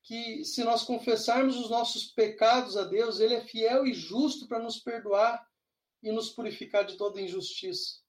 que 0.02 0.42
se 0.42 0.64
nós 0.64 0.84
confessarmos 0.84 1.58
os 1.58 1.68
nossos 1.68 2.06
pecados 2.06 2.78
a 2.78 2.84
Deus, 2.84 3.20
Ele 3.20 3.34
é 3.34 3.42
fiel 3.42 3.86
e 3.86 3.92
justo 3.92 4.48
para 4.48 4.58
nos 4.58 4.78
perdoar 4.78 5.46
e 6.02 6.10
nos 6.10 6.30
purificar 6.30 6.86
de 6.86 6.96
toda 6.96 7.20
injustiça. 7.20 8.00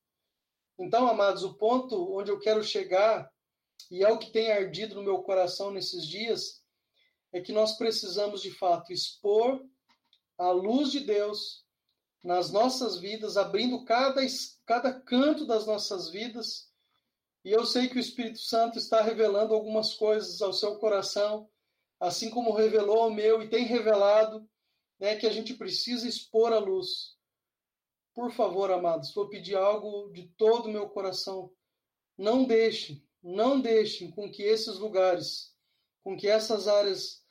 Então, 0.79 1.05
amados, 1.09 1.43
o 1.43 1.55
ponto 1.55 2.17
onde 2.17 2.31
eu 2.31 2.39
quero 2.39 2.63
chegar, 2.63 3.29
e 3.91 4.01
é 4.01 4.09
o 4.09 4.17
que 4.17 4.31
tem 4.31 4.49
ardido 4.49 4.95
no 4.95 5.03
meu 5.03 5.21
coração 5.21 5.71
nesses 5.71 6.07
dias, 6.07 6.63
é 7.33 7.41
que 7.41 7.51
nós 7.51 7.77
precisamos 7.77 8.41
de 8.41 8.51
fato 8.51 8.93
expor 8.93 9.61
a 10.37 10.51
luz 10.51 10.89
de 10.89 11.01
Deus 11.01 11.65
nas 12.23 12.49
nossas 12.49 12.97
vidas, 12.97 13.35
abrindo 13.35 13.83
cada, 13.83 14.21
cada 14.65 14.93
canto 15.01 15.45
das 15.45 15.67
nossas 15.67 16.09
vidas 16.09 16.70
e 17.43 17.51
eu 17.51 17.65
sei 17.65 17.87
que 17.87 17.97
o 17.97 17.99
Espírito 17.99 18.39
Santo 18.39 18.77
está 18.77 19.01
revelando 19.01 19.53
algumas 19.53 19.95
coisas 19.95 20.41
ao 20.41 20.53
seu 20.53 20.77
coração, 20.77 21.49
assim 21.99 22.29
como 22.29 22.53
revelou 22.53 23.01
ao 23.01 23.11
meu 23.11 23.41
e 23.41 23.49
tem 23.49 23.65
revelado, 23.65 24.47
né, 24.99 25.15
que 25.15 25.25
a 25.25 25.31
gente 25.31 25.55
precisa 25.55 26.07
expor 26.07 26.53
a 26.53 26.59
luz. 26.59 27.17
Por 28.13 28.31
favor, 28.31 28.71
amados, 28.71 29.13
vou 29.13 29.27
pedir 29.27 29.55
algo 29.55 30.11
de 30.11 30.27
todo 30.37 30.67
o 30.67 30.71
meu 30.71 30.87
coração. 30.89 31.51
Não 32.15 32.43
deixem, 32.43 33.03
não 33.23 33.59
deixem 33.59 34.11
com 34.11 34.29
que 34.31 34.43
esses 34.43 34.77
lugares, 34.77 35.55
com 36.03 36.15
que 36.15 36.27
essas 36.27 36.67
áreas 36.67 37.25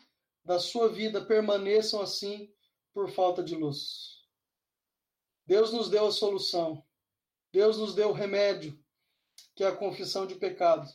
da 0.45 0.59
sua 0.59 0.89
vida 0.89 1.25
permaneçam 1.25 2.01
assim 2.01 2.53
por 2.93 3.09
falta 3.11 3.45
de 3.45 3.55
luz. 3.55 4.27
Deus 5.47 5.73
nos 5.73 5.89
deu 5.89 6.07
a 6.07 6.13
solução. 6.13 6.85
Deus 7.53 7.79
nos 7.79 7.95
deu 7.95 8.09
o 8.09 8.15
remédio 8.15 8.77
que 9.61 9.65
é 9.65 9.67
a 9.67 9.77
confissão 9.77 10.27
de 10.27 10.37
pecado. 10.37 10.91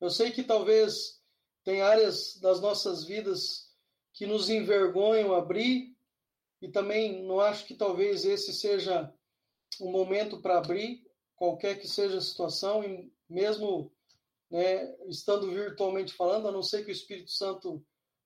Eu 0.00 0.10
sei 0.10 0.32
que 0.32 0.42
talvez 0.42 1.22
tem 1.62 1.80
áreas 1.80 2.36
das 2.40 2.60
nossas 2.60 3.04
vidas 3.04 3.72
que 4.12 4.26
nos 4.26 4.50
envergonham 4.50 5.32
abrir, 5.32 5.96
e 6.60 6.68
também 6.68 7.22
não 7.22 7.38
acho 7.38 7.66
que 7.66 7.76
talvez 7.76 8.24
esse 8.24 8.52
seja 8.52 9.14
um 9.80 9.92
momento 9.92 10.42
para 10.42 10.58
abrir, 10.58 11.08
qualquer 11.36 11.78
que 11.78 11.86
seja 11.86 12.18
a 12.18 12.20
situação, 12.20 12.82
e 12.82 13.12
mesmo 13.28 13.92
né, 14.50 14.92
estando 15.06 15.52
virtualmente 15.52 16.12
falando, 16.12 16.48
a 16.48 16.52
não 16.52 16.64
ser 16.64 16.84
que 16.84 16.90
o 16.90 16.92
Espírito 16.92 17.30
Santo 17.30 17.80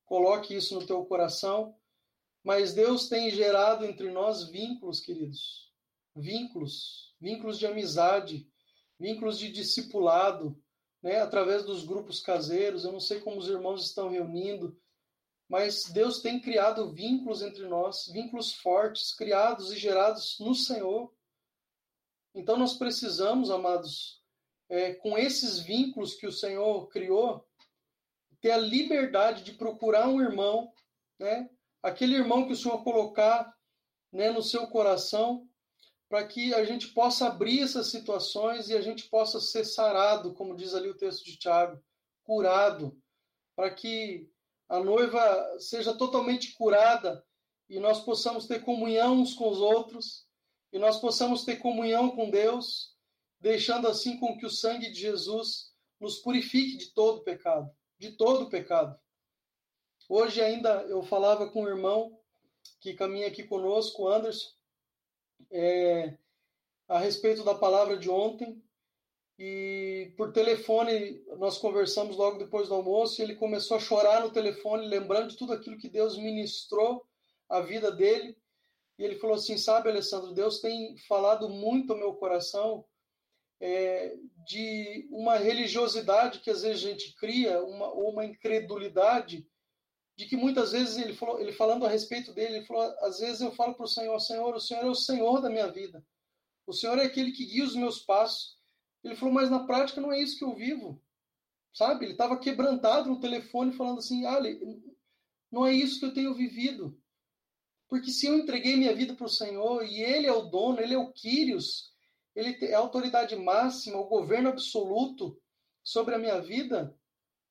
coloque 0.07 0.57
isso 0.57 0.81
no 0.81 0.87
teu 0.87 1.05
coração, 1.05 1.77
mas 2.43 2.73
Deus 2.73 3.07
tem 3.11 3.29
gerado 3.29 3.85
entre 3.85 4.11
nós 4.11 4.49
vínculos, 4.49 4.99
queridos, 4.99 5.71
vínculos, 6.17 7.15
vínculos 7.21 7.59
de 7.59 7.67
amizade, 7.67 8.51
vínculos 8.99 9.39
de 9.39 9.51
discipulado, 9.51 10.61
né, 11.03 11.21
através 11.21 11.65
dos 11.65 11.85
grupos 11.85 12.21
caseiros. 12.21 12.85
Eu 12.85 12.93
não 12.93 13.01
sei 13.01 13.21
como 13.21 13.39
os 13.39 13.49
irmãos 13.49 13.85
estão 13.85 14.09
reunindo, 14.09 14.79
mas 15.49 15.85
Deus 15.93 16.21
tem 16.21 16.41
criado 16.41 16.93
vínculos 16.93 17.43
entre 17.43 17.67
nós, 17.67 18.07
vínculos 18.13 18.55
fortes, 18.55 19.15
criados 19.15 19.71
e 19.73 19.77
gerados 19.77 20.39
no 20.41 20.55
Senhor. 20.55 21.13
Então 22.35 22.57
nós 22.57 22.75
precisamos, 22.75 23.51
amados, 23.51 24.23
é, 24.69 24.95
com 24.95 25.17
esses 25.19 25.61
vínculos 25.61 26.15
que 26.15 26.27
o 26.27 26.33
Senhor 26.33 26.89
criou, 26.89 27.47
ter 28.41 28.51
a 28.51 28.57
liberdade 28.57 29.45
de 29.45 29.53
procurar 29.53 30.09
um 30.09 30.21
irmão, 30.21 30.73
né, 31.19 31.49
aquele 31.83 32.17
irmão 32.17 32.47
que 32.47 32.53
o 32.53 32.57
Senhor 32.57 32.83
colocar 32.83 33.55
né, 34.13 34.31
no 34.31 34.43
seu 34.43 34.67
coração, 34.67 35.49
para 36.15 36.29
que 36.29 36.55
a 36.55 36.65
gente 36.65 36.91
possa 36.91 37.27
abrir 37.27 37.61
essas 37.63 37.89
situações 37.89 38.69
e 38.69 38.77
a 38.77 38.81
gente 38.81 39.09
possa 39.09 39.41
ser 39.41 39.65
sarado, 39.65 40.33
como 40.33 40.55
diz 40.55 40.73
ali 40.73 40.89
o 40.89 40.97
texto 40.97 41.25
de 41.25 41.37
Tiago, 41.37 41.83
curado, 42.23 42.97
para 43.57 43.69
que 43.69 44.31
a 44.69 44.79
noiva 44.79 45.59
seja 45.59 45.93
totalmente 45.93 46.53
curada 46.53 47.27
e 47.69 47.81
nós 47.81 47.99
possamos 47.99 48.47
ter 48.47 48.63
comunhão 48.63 49.23
uns 49.23 49.35
com 49.35 49.49
os 49.49 49.59
outros 49.59 50.25
e 50.73 50.79
nós 50.79 51.01
possamos 51.01 51.45
ter 51.45 51.57
comunhão 51.57 52.15
com 52.15 52.31
Deus, 52.31 52.97
deixando 53.41 53.89
assim 53.89 54.17
com 54.17 54.39
que 54.39 54.47
o 54.47 54.51
sangue 54.51 54.93
de 54.93 55.01
Jesus 55.01 55.73
nos 55.99 56.21
purifique 56.21 56.77
de 56.77 56.95
todo 56.95 57.25
pecado, 57.25 57.69
de 57.99 58.13
todo 58.13 58.49
pecado. 58.49 58.97
Hoje 60.09 60.41
ainda 60.41 60.83
eu 60.83 61.03
falava 61.03 61.51
com 61.51 61.65
um 61.65 61.69
irmão 61.69 62.17
que 62.79 62.95
caminha 62.95 63.27
aqui 63.27 63.43
conosco, 63.43 64.07
Anderson, 64.07 64.55
é, 65.51 66.17
a 66.89 66.99
respeito 66.99 67.45
da 67.45 67.55
palavra 67.55 67.97
de 67.97 68.11
ontem. 68.11 68.63
E 69.39 70.13
por 70.17 70.33
telefone 70.33 71.25
nós 71.39 71.59
conversamos 71.59 72.17
logo 72.17 72.39
depois 72.39 72.69
do 72.69 72.75
almoço 72.75 73.21
e 73.21 73.25
ele 73.25 73.35
começou 73.35 73.77
a 73.77 73.81
chorar 73.81 74.23
no 74.23 74.31
telefone, 74.31 74.87
lembrando 74.87 75.31
de 75.31 75.37
tudo 75.37 75.53
aquilo 75.53 75.79
que 75.79 75.89
Deus 75.89 76.17
ministrou 76.17 77.05
a 77.49 77.61
vida 77.61 77.91
dele. 77.91 78.37
E 78.99 79.05
ele 79.05 79.17
falou 79.17 79.37
assim: 79.37 79.57
Sabe, 79.57 79.89
Alessandro, 79.89 80.33
Deus 80.33 80.61
tem 80.61 80.97
falado 81.09 81.49
muito 81.49 81.93
ao 81.93 81.99
meu 81.99 82.15
coração 82.15 82.85
é, 83.61 84.15
de 84.47 85.09
uma 85.11 85.37
religiosidade 85.37 86.41
que 86.41 86.51
às 86.51 86.63
vezes 86.63 86.85
a 86.85 86.91
gente 86.91 87.15
cria, 87.17 87.63
uma, 87.63 87.93
ou 87.93 88.11
uma 88.11 88.25
incredulidade 88.25 89.47
de 90.17 90.27
que 90.27 90.37
muitas 90.37 90.73
vezes 90.73 90.97
ele 90.97 91.15
falou, 91.15 91.41
ele 91.41 91.53
falando 91.53 91.85
a 91.85 91.89
respeito 91.89 92.33
dele, 92.33 92.57
ele 92.57 92.67
falou, 92.67 92.83
às 93.01 93.19
vezes 93.19 93.41
eu 93.41 93.53
falo 93.53 93.75
para 93.75 93.85
o 93.85 93.89
Senhor, 93.89 94.19
Senhor, 94.21 94.55
o 94.55 94.61
Senhor 94.61 94.85
é 94.85 94.91
o 94.91 94.95
Senhor 94.95 95.41
da 95.41 95.51
minha 95.51 95.71
vida. 95.71 96.05
O 96.67 96.73
Senhor 96.73 96.99
é 96.99 97.05
aquele 97.05 97.33
que 97.33 97.45
guia 97.45 97.65
os 97.65 97.75
meus 97.75 97.99
passos. 97.99 98.57
Ele 99.03 99.17
falou, 99.17 99.35
mas 99.35 99.51
na 99.51 99.67
prática 99.67 100.01
não 100.01 100.13
é 100.13 100.21
isso 100.21 100.39
que 100.39 100.45
eu 100.45 100.55
vivo. 100.55 101.03
Sabe? 101.73 102.05
Ele 102.05 102.13
estava 102.13 102.39
quebrantado 102.39 103.09
no 103.11 103.21
telefone 103.21 103.73
falando 103.73 103.99
assim, 103.99 104.25
Ali, 104.25 104.61
não 105.51 105.67
é 105.67 105.73
isso 105.73 105.99
que 105.99 106.07
eu 106.07 106.15
tenho 106.15 106.35
vivido. 106.35 106.99
Porque 107.89 108.11
se 108.11 108.27
eu 108.27 108.39
entreguei 108.39 108.77
minha 108.77 108.95
vida 108.95 109.15
para 109.15 109.27
o 109.27 109.29
Senhor 109.29 109.85
e 109.85 110.01
Ele 110.01 110.27
é 110.27 110.33
o 110.33 110.43
dono, 110.43 110.81
Ele 110.81 110.95
é 110.95 110.99
o 110.99 111.13
Quírios, 111.13 111.93
Ele 112.35 112.57
é 112.65 112.75
a 112.75 112.79
autoridade 112.79 113.37
máxima, 113.37 113.99
o 113.99 114.09
governo 114.09 114.49
absoluto 114.49 115.41
sobre 115.83 116.15
a 116.15 116.19
minha 116.19 116.41
vida, 116.41 116.97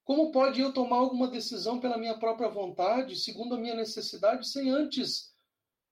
como 0.03 0.31
pode 0.31 0.59
eu 0.59 0.73
tomar 0.73 0.97
alguma 0.97 1.27
decisão 1.27 1.79
pela 1.79 1.97
minha 1.97 2.17
própria 2.17 2.49
vontade, 2.49 3.15
segundo 3.15 3.55
a 3.55 3.57
minha 3.57 3.75
necessidade, 3.75 4.47
sem 4.47 4.69
antes 4.69 5.33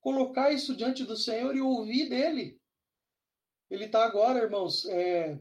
colocar 0.01 0.51
isso 0.51 0.75
diante 0.75 1.05
do 1.05 1.15
Senhor 1.15 1.55
e 1.55 1.61
ouvir 1.61 2.09
dele? 2.09 2.59
Ele 3.69 3.85
está 3.85 4.03
agora, 4.03 4.43
irmãos, 4.43 4.85
é, 4.85 5.39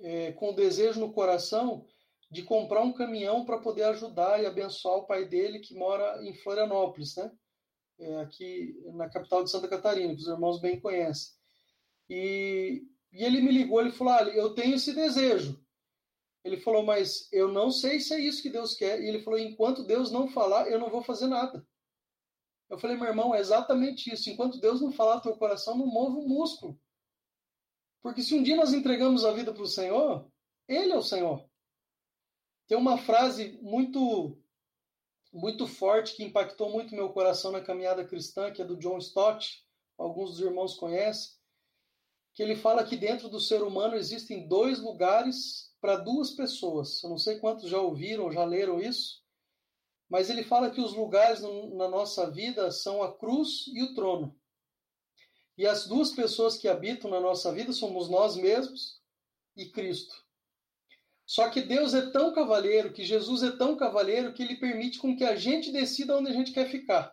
é, 0.00 0.32
com 0.32 0.50
o 0.50 0.54
desejo 0.54 1.00
no 1.00 1.12
coração 1.12 1.84
de 2.30 2.42
comprar 2.42 2.80
um 2.80 2.92
caminhão 2.92 3.44
para 3.44 3.58
poder 3.58 3.82
ajudar 3.84 4.40
e 4.40 4.46
abençoar 4.46 4.98
o 4.98 5.06
pai 5.06 5.26
dele 5.26 5.58
que 5.58 5.74
mora 5.74 6.24
em 6.24 6.34
Florianópolis, 6.34 7.16
né? 7.16 7.30
É, 7.98 8.20
aqui 8.20 8.80
na 8.94 9.08
capital 9.10 9.44
de 9.44 9.50
Santa 9.50 9.68
Catarina, 9.68 10.14
que 10.14 10.22
os 10.22 10.28
irmãos 10.28 10.60
bem 10.60 10.80
conhecem. 10.80 11.34
E, 12.08 12.82
e 13.12 13.22
ele 13.22 13.40
me 13.40 13.52
ligou, 13.52 13.80
ele 13.80 13.92
falou: 13.92 14.14
ah, 14.14 14.22
eu 14.22 14.54
tenho 14.54 14.76
esse 14.76 14.94
desejo, 14.94 15.61
ele 16.44 16.56
falou, 16.56 16.82
mas 16.82 17.28
eu 17.32 17.48
não 17.48 17.70
sei 17.70 18.00
se 18.00 18.14
é 18.14 18.20
isso 18.20 18.42
que 18.42 18.50
Deus 18.50 18.74
quer. 18.74 19.00
E 19.00 19.08
ele 19.08 19.22
falou, 19.22 19.38
enquanto 19.38 19.84
Deus 19.84 20.10
não 20.10 20.28
falar, 20.28 20.68
eu 20.68 20.78
não 20.78 20.90
vou 20.90 21.02
fazer 21.02 21.28
nada. 21.28 21.64
Eu 22.68 22.78
falei, 22.78 22.96
meu 22.96 23.06
irmão, 23.06 23.34
é 23.34 23.38
exatamente 23.38 24.12
isso. 24.12 24.28
Enquanto 24.28 24.58
Deus 24.58 24.80
não 24.80 24.90
falar 24.90 25.20
teu 25.20 25.36
coração, 25.36 25.76
não 25.76 25.86
move 25.86 26.18
o 26.18 26.28
músculo. 26.28 26.80
Porque 28.02 28.22
se 28.22 28.34
um 28.34 28.42
dia 28.42 28.56
nós 28.56 28.72
entregamos 28.72 29.24
a 29.24 29.32
vida 29.32 29.52
para 29.52 29.62
o 29.62 29.68
Senhor, 29.68 30.28
Ele 30.66 30.92
é 30.92 30.96
o 30.96 31.02
Senhor. 31.02 31.48
Tem 32.66 32.76
uma 32.76 32.98
frase 32.98 33.58
muito 33.62 34.38
muito 35.32 35.66
forte 35.66 36.14
que 36.14 36.22
impactou 36.22 36.70
muito 36.70 36.94
meu 36.94 37.10
coração 37.10 37.50
na 37.50 37.62
caminhada 37.62 38.04
cristã, 38.04 38.52
que 38.52 38.60
é 38.60 38.64
do 38.66 38.76
John 38.76 38.98
Stott, 38.98 39.66
alguns 39.96 40.32
dos 40.32 40.40
irmãos 40.40 40.74
conhecem, 40.74 41.32
que 42.34 42.42
ele 42.42 42.54
fala 42.54 42.84
que 42.84 42.98
dentro 42.98 43.30
do 43.30 43.40
ser 43.40 43.62
humano 43.62 43.94
existem 43.94 44.46
dois 44.46 44.78
lugares 44.78 45.71
para 45.82 45.96
duas 45.96 46.30
pessoas. 46.30 47.02
Eu 47.02 47.10
não 47.10 47.18
sei 47.18 47.40
quantos 47.40 47.68
já 47.68 47.78
ouviram, 47.78 48.30
já 48.30 48.44
leram 48.44 48.80
isso, 48.80 49.20
mas 50.08 50.30
ele 50.30 50.44
fala 50.44 50.70
que 50.70 50.80
os 50.80 50.94
lugares 50.94 51.40
na 51.40 51.88
nossa 51.88 52.30
vida 52.30 52.70
são 52.70 53.02
a 53.02 53.18
cruz 53.18 53.66
e 53.74 53.82
o 53.82 53.92
trono. 53.92 54.38
E 55.58 55.66
as 55.66 55.86
duas 55.86 56.12
pessoas 56.12 56.56
que 56.56 56.68
habitam 56.68 57.10
na 57.10 57.20
nossa 57.20 57.52
vida 57.52 57.72
somos 57.72 58.08
nós 58.08 58.36
mesmos 58.36 59.02
e 59.56 59.66
Cristo. 59.70 60.14
Só 61.26 61.50
que 61.50 61.60
Deus 61.60 61.94
é 61.94 62.10
tão 62.10 62.32
cavalheiro, 62.32 62.92
que 62.92 63.04
Jesus 63.04 63.42
é 63.42 63.50
tão 63.50 63.76
cavalheiro, 63.76 64.32
que 64.32 64.42
ele 64.42 64.56
permite 64.56 64.98
com 64.98 65.16
que 65.16 65.24
a 65.24 65.34
gente 65.34 65.72
decida 65.72 66.16
onde 66.16 66.30
a 66.30 66.32
gente 66.32 66.52
quer 66.52 66.70
ficar. 66.70 67.12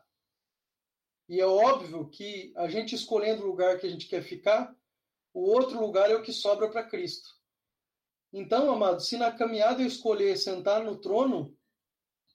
E 1.28 1.40
é 1.40 1.46
óbvio 1.46 2.08
que 2.10 2.54
a 2.56 2.68
gente 2.68 2.94
escolhendo 2.94 3.44
o 3.44 3.48
lugar 3.48 3.80
que 3.80 3.88
a 3.88 3.90
gente 3.90 4.08
quer 4.08 4.22
ficar, 4.22 4.76
o 5.34 5.42
outro 5.42 5.80
lugar 5.80 6.12
é 6.12 6.16
o 6.16 6.22
que 6.22 6.34
sobra 6.34 6.70
para 6.70 6.84
Cristo. 6.84 7.39
Então, 8.32 8.72
amado, 8.72 9.02
se 9.02 9.18
na 9.18 9.32
caminhada 9.32 9.82
eu 9.82 9.88
escolher 9.88 10.38
sentar 10.38 10.84
no 10.84 10.98
trono, 10.98 11.58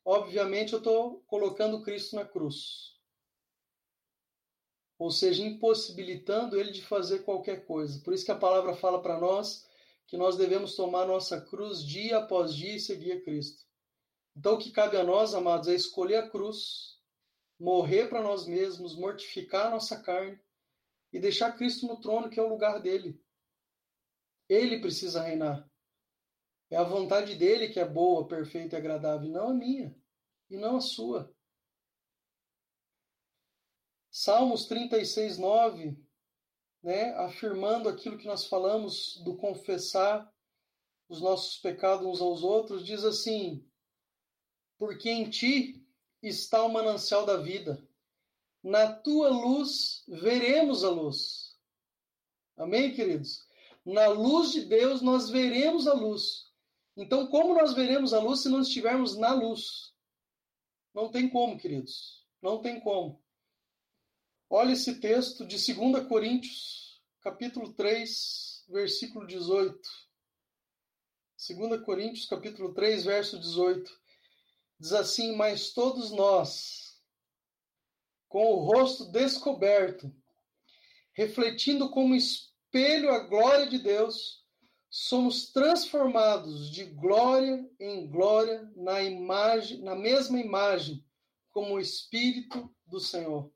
obviamente 0.05 0.73
eu 0.73 0.79
estou 0.79 1.23
colocando 1.27 1.83
Cristo 1.83 2.17
na 2.17 2.25
cruz. 2.25 2.95
Ou 4.99 5.11
seja, 5.11 5.43
impossibilitando 5.45 6.59
ele 6.59 6.73
de 6.73 6.83
fazer 6.83 7.21
qualquer 7.21 7.65
coisa. 7.67 8.01
Por 8.03 8.13
isso 8.13 8.25
que 8.25 8.33
a 8.33 8.39
palavra 8.39 8.75
fala 8.75 9.01
para 9.01 9.19
nós 9.21 9.69
que 10.07 10.17
nós 10.17 10.37
devemos 10.37 10.75
tomar 10.75 11.07
nossa 11.07 11.41
cruz 11.41 11.83
dia 11.85 12.19
após 12.19 12.55
dia 12.55 12.77
e 12.77 12.81
seguir 12.81 13.13
a 13.13 13.23
Cristo. 13.23 13.65
Então, 14.37 14.55
o 14.55 14.59
que 14.59 14.71
cabe 14.71 14.97
a 14.97 15.05
nós, 15.05 15.35
amados, 15.35 15.69
é 15.69 15.75
escolher 15.75 16.17
a 16.17 16.29
cruz, 16.29 16.99
morrer 17.59 18.09
para 18.09 18.23
nós 18.23 18.47
mesmos, 18.47 18.97
mortificar 18.97 19.67
a 19.67 19.71
nossa 19.71 20.01
carne 20.03 20.39
e 21.13 21.21
deixar 21.21 21.53
Cristo 21.53 21.87
no 21.87 22.01
trono, 22.01 22.29
que 22.29 22.39
é 22.39 22.43
o 22.43 22.49
lugar 22.49 22.81
dele. 22.81 23.21
Ele 24.49 24.81
precisa 24.81 25.23
reinar. 25.23 25.69
É 26.71 26.77
a 26.77 26.83
vontade 26.83 27.37
dele 27.37 27.69
que 27.69 27.79
é 27.79 27.85
boa, 27.85 28.27
perfeita 28.27 28.77
e 28.77 28.79
agradável, 28.79 29.29
não 29.29 29.51
a 29.51 29.55
minha, 29.55 29.95
e 30.51 30.57
não 30.57 30.77
a 30.77 30.81
sua. 30.81 31.33
Salmos 34.11 34.67
36, 34.67 35.39
9, 35.39 35.97
né, 36.83 37.15
afirmando 37.15 37.89
aquilo 37.89 38.19
que 38.19 38.27
nós 38.27 38.47
falamos 38.47 39.21
do 39.25 39.37
confessar 39.37 40.33
os 41.09 41.21
nossos 41.21 41.59
pecados 41.59 42.07
uns 42.07 42.21
aos 42.21 42.43
outros, 42.43 42.85
diz 42.85 43.05
assim: 43.05 43.67
Porque 44.79 45.11
em 45.11 45.29
ti 45.29 45.85
está 46.23 46.63
o 46.63 46.73
manancial 46.73 47.27
da 47.27 47.37
vida, 47.37 47.87
na 48.63 48.93
tua 48.93 49.29
luz 49.29 50.05
veremos 50.09 50.85
a 50.85 50.91
luz. 50.91 51.59
Amém, 52.57 52.95
queridos? 52.95 53.47
Na 53.85 54.07
luz 54.07 54.53
de 54.53 54.65
Deus 54.65 55.03
nós 55.03 55.29
veremos 55.29 55.87
a 55.87 55.93
luz. 55.93 56.54
Então, 56.97 57.27
como 57.27 57.55
nós 57.55 57.75
veremos 57.75 58.13
a 58.13 58.21
luz 58.21 58.41
se 58.41 58.49
não 58.49 58.61
estivermos 58.61 59.17
na 59.17 59.33
luz? 59.33 59.93
Não 60.95 61.11
tem 61.11 61.29
como, 61.29 61.59
queridos. 61.59 62.25
Não 62.41 62.61
tem 62.61 62.79
como. 62.79 63.21
Olha 64.49 64.73
esse 64.73 65.01
texto 65.01 65.45
de 65.45 65.57
2 65.57 66.07
Coríntios, 66.07 67.03
capítulo 67.21 67.73
3, 67.73 68.65
versículo 68.69 69.27
18. 69.27 69.81
2 71.37 71.83
Coríntios, 71.83 72.27
capítulo 72.27 72.73
3, 72.73 73.05
verso 73.05 73.41
18. 73.41 73.91
Diz 74.79 74.93
assim: 74.93 75.35
Mas 75.35 75.73
todos 75.73 76.13
nós, 76.13 77.01
com 78.29 78.47
o 78.53 78.65
rosto 78.65 79.11
descoberto, 79.11 80.15
refletindo 81.13 81.91
como 81.91 82.15
espelho 82.15 83.11
a 83.11 83.21
glória 83.21 83.67
de 83.67 83.79
Deus, 83.79 84.44
somos 84.97 85.51
transformados 85.51 86.71
de 86.71 86.85
glória 86.85 87.69
em 87.81 88.07
glória 88.07 88.71
na 88.77 89.03
imagem, 89.03 89.83
na 89.83 89.97
mesma 89.97 90.39
imagem, 90.39 91.05
como 91.51 91.75
o 91.75 91.81
Espírito 91.81 92.73
do 92.87 93.01
Senhor. 93.01 93.53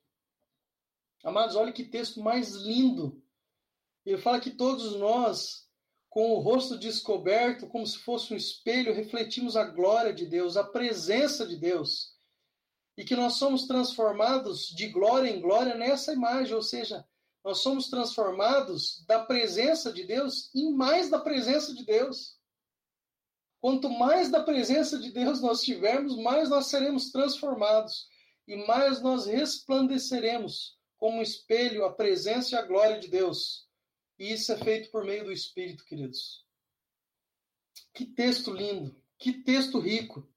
Amados, 1.23 1.55
olha 1.55 1.73
que 1.73 1.85
texto 1.85 2.21
mais 2.21 2.55
lindo. 2.55 3.23
Ele 4.05 4.19
fala 4.19 4.41
que 4.41 4.51
todos 4.51 4.97
nós, 4.97 5.71
com 6.11 6.33
o 6.33 6.41
rosto 6.41 6.77
descoberto, 6.77 7.69
como 7.69 7.87
se 7.87 7.99
fosse 7.99 8.35
um 8.35 8.37
espelho, 8.37 8.93
refletimos 8.93 9.57
a 9.57 9.63
glória 9.63 10.13
de 10.13 10.27
Deus, 10.27 10.57
a 10.57 10.65
presença 10.65 11.47
de 11.47 11.55
Deus. 11.55 12.17
E 12.97 13.05
que 13.05 13.15
nós 13.15 13.35
somos 13.35 13.65
transformados 13.65 14.71
de 14.71 14.89
glória 14.89 15.31
em 15.31 15.41
glória 15.41 15.77
nessa 15.77 16.13
imagem, 16.13 16.57
ou 16.57 16.63
seja, 16.63 17.08
nós 17.45 17.63
somos 17.63 17.89
transformados 17.89 19.05
da 19.07 19.25
presença 19.25 19.93
de 19.93 20.05
Deus 20.05 20.51
em 20.55 20.73
mais 20.73 21.09
da 21.09 21.19
presença 21.19 21.75
de 21.75 21.85
Deus. 21.85 22.37
Quanto 23.61 23.89
mais 23.89 24.31
da 24.31 24.43
presença 24.43 24.99
de 24.99 25.11
Deus 25.11 25.41
nós 25.41 25.63
tivermos, 25.63 26.17
mais 26.17 26.49
nós 26.49 26.67
seremos 26.67 27.11
transformados 27.11 28.07
e 28.47 28.57
mais 28.67 29.01
nós 29.01 29.27
resplandeceremos 29.27 30.79
como 30.97 31.23
espelho 31.23 31.85
a 31.85 31.93
presença 31.93 32.55
e 32.55 32.59
a 32.59 32.63
glória 32.63 32.99
de 32.99 33.09
Deus. 33.09 33.67
E 34.19 34.33
isso 34.33 34.53
é 34.53 34.59
feito 34.59 34.91
por 34.91 35.05
meio 35.05 35.25
do 35.25 35.33
Espírito, 35.33 35.85
queridos. 35.85 36.45
Que 37.95 38.05
texto 38.05 38.53
lindo, 38.53 38.95
que 39.17 39.33
texto 39.33 39.79
rico. 39.79 40.29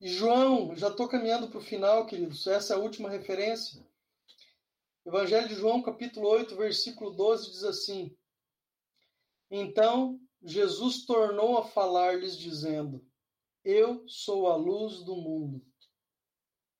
E 0.00 0.08
João, 0.08 0.74
já 0.76 0.88
estou 0.88 1.08
caminhando 1.08 1.48
para 1.48 1.58
o 1.58 1.62
final, 1.62 2.06
queridos, 2.06 2.46
essa 2.46 2.74
é 2.74 2.76
a 2.76 2.80
última 2.80 3.10
referência. 3.10 3.84
Evangelho 5.04 5.48
de 5.48 5.54
João, 5.54 5.82
capítulo 5.82 6.28
8, 6.28 6.54
versículo 6.56 7.10
12, 7.10 7.50
diz 7.50 7.64
assim: 7.64 8.14
Então 9.50 10.20
Jesus 10.42 11.06
tornou 11.06 11.56
a 11.56 11.64
falar-lhes, 11.64 12.36
dizendo: 12.36 13.02
Eu 13.64 14.06
sou 14.06 14.48
a 14.48 14.56
luz 14.56 15.02
do 15.02 15.16
mundo. 15.16 15.64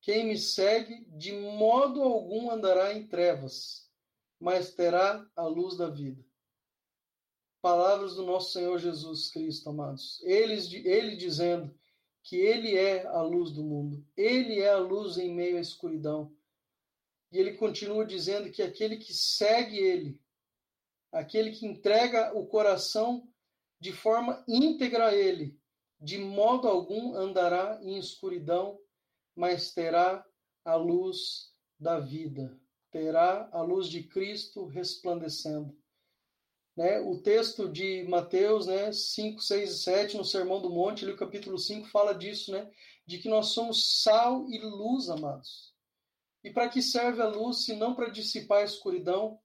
Quem 0.01 0.27
me 0.27 0.37
segue, 0.37 1.03
de 1.09 1.31
modo 1.31 2.01
algum 2.03 2.51
andará 2.51 2.93
em 2.93 3.07
trevas, 3.07 3.89
mas 4.39 4.73
terá 4.73 5.27
a 5.35 5.45
luz 5.45 5.75
da 5.75 5.89
vida. 5.89 6.23
Palavras 7.59 8.15
do 8.15 8.23
nosso 8.23 8.51
Senhor 8.51 8.77
Jesus 8.79 9.29
Cristo, 9.29 9.69
amados. 9.69 10.19
Ele, 10.23 10.55
ele 10.87 11.15
dizendo 11.15 11.73
que 12.23 12.35
Ele 12.35 12.75
é 12.75 13.05
a 13.05 13.21
luz 13.21 13.51
do 13.51 13.63
mundo, 13.63 14.05
Ele 14.15 14.59
é 14.59 14.69
a 14.69 14.79
luz 14.79 15.17
em 15.17 15.33
meio 15.33 15.57
à 15.57 15.61
escuridão. 15.61 16.35
E 17.31 17.37
ele 17.39 17.53
continua 17.53 18.05
dizendo 18.05 18.51
que 18.51 18.61
aquele 18.61 18.97
que 18.97 19.13
segue 19.13 19.77
Ele, 19.77 20.19
aquele 21.11 21.51
que 21.51 21.65
entrega 21.65 22.37
o 22.37 22.45
coração 22.45 23.27
de 23.79 23.91
forma 23.91 24.43
íntegra 24.47 25.07
a 25.07 25.15
Ele, 25.15 25.57
de 25.99 26.17
modo 26.17 26.67
algum 26.67 27.15
andará 27.15 27.79
em 27.81 27.97
escuridão, 27.97 28.79
mas 29.35 29.73
terá 29.73 30.25
a 30.65 30.75
luz 30.75 31.53
da 31.79 31.99
vida, 31.99 32.59
terá 32.91 33.49
a 33.51 33.61
luz 33.61 33.87
de 33.87 34.03
Cristo 34.03 34.65
resplandecendo. 34.65 35.75
Né? 36.75 36.99
O 36.99 37.21
texto 37.21 37.69
de 37.69 38.03
Mateus 38.07 38.67
né, 38.67 38.91
5, 38.91 39.41
6 39.41 39.71
e 39.71 39.83
7, 39.83 40.17
no 40.17 40.25
Sermão 40.25 40.61
do 40.61 40.69
Monte, 40.69 41.03
ali, 41.03 41.13
o 41.13 41.17
capítulo 41.17 41.57
5, 41.57 41.87
fala 41.87 42.13
disso, 42.13 42.51
né? 42.51 42.69
de 43.05 43.17
que 43.17 43.29
nós 43.29 43.47
somos 43.47 44.01
sal 44.03 44.49
e 44.49 44.59
luz, 44.59 45.09
amados. 45.09 45.70
E 46.43 46.51
para 46.51 46.69
que 46.69 46.81
serve 46.81 47.21
a 47.21 47.27
luz 47.27 47.65
se 47.65 47.75
não 47.75 47.93
para 47.93 48.09
dissipar 48.09 48.59
a 48.59 48.65
escuridão? 48.65 49.39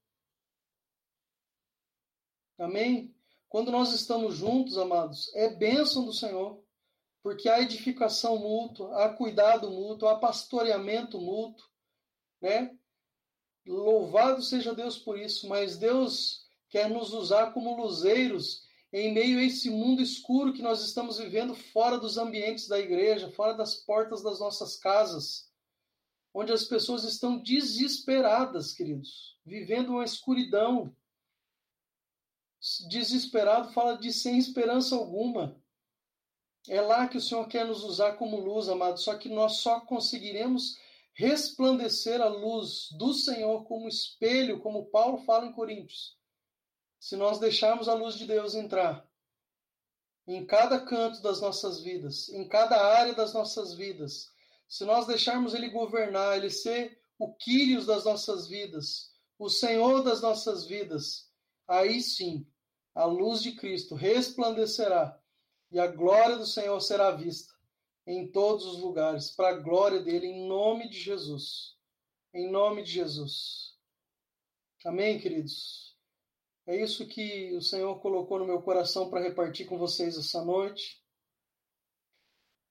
Amém? 2.57 3.15
Quando 3.49 3.71
nós 3.71 3.93
estamos 3.93 4.35
juntos, 4.35 4.77
amados, 4.77 5.33
é 5.35 5.49
bênção 5.49 6.03
do 6.05 6.13
Senhor 6.13 6.61
porque 7.27 7.49
há 7.49 7.59
edificação 7.59 8.37
mútua, 8.37 9.03
há 9.03 9.09
cuidado 9.09 9.69
mútuo, 9.69 10.07
há 10.07 10.17
pastoreamento 10.17 11.19
mútuo, 11.19 11.65
né? 12.41 12.73
Louvado 13.65 14.41
seja 14.41 14.73
Deus 14.73 14.97
por 14.97 15.19
isso, 15.19 15.45
mas 15.47 15.77
Deus 15.77 16.47
quer 16.69 16.89
nos 16.89 17.11
usar 17.11 17.51
como 17.51 17.75
luzeiros 17.75 18.65
em 18.93 19.13
meio 19.13 19.39
a 19.39 19.43
esse 19.43 19.69
mundo 19.69 20.01
escuro 20.01 20.53
que 20.53 20.61
nós 20.61 20.81
estamos 20.81 21.17
vivendo 21.17 21.53
fora 21.53 21.97
dos 21.97 22.17
ambientes 22.17 22.67
da 22.69 22.79
igreja, 22.79 23.29
fora 23.31 23.53
das 23.53 23.75
portas 23.75 24.23
das 24.23 24.39
nossas 24.39 24.77
casas, 24.77 25.46
onde 26.39 26.53
as 26.53 26.65
pessoas 26.65 27.03
estão 27.03 27.39
desesperadas, 27.39 28.71
queridos, 28.71 29.35
vivendo 29.43 29.93
uma 29.93 30.05
escuridão. 30.05 30.95
Desesperado 32.91 33.73
fala 33.73 33.97
de 33.97 34.13
sem 34.13 34.37
esperança 34.37 34.95
alguma. 34.95 35.59
É 36.67 36.79
lá 36.79 37.07
que 37.07 37.17
o 37.17 37.21
Senhor 37.21 37.47
quer 37.47 37.65
nos 37.65 37.83
usar 37.83 38.17
como 38.17 38.39
luz, 38.39 38.69
amado, 38.69 38.99
só 38.99 39.17
que 39.17 39.29
nós 39.29 39.61
só 39.61 39.79
conseguiremos 39.79 40.77
resplandecer 41.15 42.21
a 42.21 42.27
luz 42.27 42.89
do 42.91 43.15
Senhor 43.15 43.65
como 43.65 43.87
espelho, 43.87 44.59
como 44.59 44.91
Paulo 44.91 45.17
fala 45.25 45.47
em 45.47 45.53
Coríntios, 45.53 46.15
se 46.99 47.15
nós 47.15 47.39
deixarmos 47.39 47.89
a 47.89 47.95
luz 47.95 48.13
de 48.13 48.27
Deus 48.27 48.53
entrar 48.53 49.09
em 50.27 50.45
cada 50.45 50.79
canto 50.85 51.19
das 51.23 51.41
nossas 51.41 51.81
vidas, 51.81 52.29
em 52.29 52.47
cada 52.47 52.79
área 52.95 53.15
das 53.15 53.33
nossas 53.33 53.73
vidas, 53.73 54.31
se 54.67 54.85
nós 54.85 55.05
deixarmos 55.05 55.53
Ele 55.53 55.69
governar, 55.69 56.37
Ele 56.37 56.49
ser 56.49 56.99
o 57.17 57.33
Quírios 57.33 57.85
das 57.85 58.05
nossas 58.05 58.47
vidas, 58.47 59.11
o 59.39 59.49
Senhor 59.49 60.03
das 60.03 60.21
nossas 60.21 60.65
vidas, 60.65 61.31
aí 61.67 62.01
sim 62.01 62.45
a 62.93 63.05
luz 63.05 63.41
de 63.41 63.51
Cristo 63.53 63.95
resplandecerá 63.95 65.19
e 65.71 65.79
a 65.79 65.87
glória 65.87 66.37
do 66.37 66.45
Senhor 66.45 66.79
será 66.81 67.11
vista 67.11 67.53
em 68.07 68.25
todos 68.31 68.65
os 68.65 68.79
lugares, 68.79 69.31
para 69.31 69.49
a 69.49 69.59
glória 69.59 69.99
dele, 69.99 70.27
em 70.27 70.47
nome 70.47 70.89
de 70.89 70.97
Jesus. 70.97 71.75
Em 72.33 72.49
nome 72.49 72.81
de 72.81 72.91
Jesus. 72.91 73.75
Amém, 74.85 75.19
queridos? 75.19 75.97
É 76.65 76.81
isso 76.81 77.05
que 77.05 77.53
o 77.53 77.61
Senhor 77.61 77.99
colocou 77.99 78.39
no 78.39 78.45
meu 78.45 78.61
coração 78.61 79.09
para 79.09 79.21
repartir 79.21 79.65
com 79.65 79.77
vocês 79.77 80.17
essa 80.17 80.43
noite. 80.43 81.03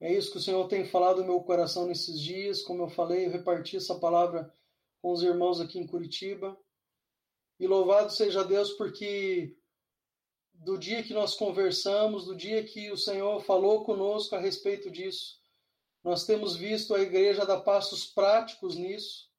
É 0.00 0.12
isso 0.12 0.30
que 0.30 0.38
o 0.38 0.40
Senhor 0.40 0.68
tem 0.68 0.84
falado 0.84 1.20
no 1.20 1.26
meu 1.26 1.40
coração 1.40 1.86
nesses 1.86 2.20
dias. 2.20 2.62
Como 2.62 2.82
eu 2.82 2.88
falei, 2.88 3.26
eu 3.26 3.30
reparti 3.30 3.76
essa 3.76 3.94
palavra 3.94 4.52
com 5.00 5.10
os 5.10 5.22
irmãos 5.22 5.60
aqui 5.60 5.78
em 5.78 5.86
Curitiba. 5.86 6.56
E 7.58 7.66
louvado 7.66 8.12
seja 8.12 8.44
Deus 8.44 8.72
porque 8.72 9.56
do 10.52 10.76
dia 10.76 11.02
que 11.02 11.14
nós 11.14 11.34
conversamos, 11.34 12.26
do 12.26 12.36
dia 12.36 12.62
que 12.64 12.90
o 12.90 12.96
Senhor 12.96 13.42
falou 13.42 13.84
conosco 13.84 14.34
a 14.34 14.40
respeito 14.40 14.90
disso. 14.90 15.40
Nós 16.04 16.24
temos 16.24 16.56
visto 16.56 16.94
a 16.94 17.00
igreja 17.00 17.46
dar 17.46 17.60
passos 17.62 18.06
práticos 18.06 18.76
nisso. 18.76 19.30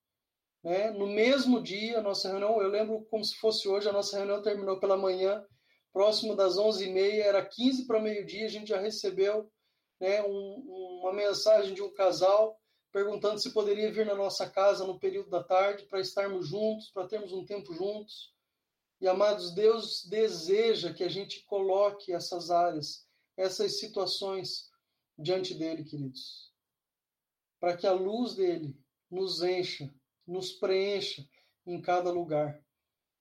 Né? 0.64 0.89
No 0.91 1.08
mesmo 1.08 1.62
dia, 1.62 2.01
nossa 2.01 2.30
reunião, 2.30 2.62
eu 2.62 2.70
lembro 2.70 3.05
como 3.10 3.24
se 3.24 3.36
fosse 3.36 3.68
hoje, 3.68 3.88
a 3.88 3.93
nossa 3.93 4.18
reunião 4.18 4.41
terminou 4.41 4.80
pela 4.80 4.97
manhã, 4.97 5.45
próximo 5.93 6.36
das 6.36 6.58
11h30, 6.58 7.20
era 7.20 7.45
15 7.45 7.86
para 7.86 8.01
meio-dia, 8.01 8.45
a 8.45 8.49
gente 8.49 8.70
já 8.70 8.80
recebeu 8.80 9.49
né, 10.00 10.22
um, 10.24 11.00
uma 11.02 11.14
mensagem 11.14 11.74
de 11.74 11.82
um 11.82 11.93
casal 11.93 12.60
perguntando 12.91 13.39
se 13.39 13.52
poderia 13.52 13.91
vir 13.91 14.06
na 14.06 14.16
nossa 14.16 14.50
casa 14.50 14.86
no 14.86 15.00
período 15.00 15.30
da 15.30 15.43
tarde 15.43 15.86
para 15.86 16.00
estarmos 16.00 16.48
juntos, 16.48 16.89
para 16.91 17.08
termos 17.08 17.32
um 17.32 17.45
tempo 17.45 17.74
juntos. 17.74 18.34
E 19.00 19.08
amados, 19.08 19.54
Deus 19.54 20.04
deseja 20.10 20.93
que 20.93 21.04
a 21.04 21.10
gente 21.10 21.43
coloque 21.45 22.12
essas 22.12 22.50
áreas, 22.50 23.06
essas 23.36 23.80
situações 23.80 24.70
diante 25.18 25.54
dele, 25.54 25.84
queridos. 25.84 26.52
Para 27.60 27.78
que 27.78 27.86
a 27.86 27.93
luz 27.93 28.36
dele 28.36 28.76
nos 29.12 29.43
encha, 29.43 29.93
nos 30.26 30.52
preencha 30.54 31.24
em 31.66 31.80
cada 31.82 32.12
lugar. 32.12 32.60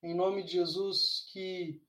Em 0.03 0.15
nome 0.15 0.43
de 0.43 0.53
Jesus, 0.53 1.27
que 1.33 1.83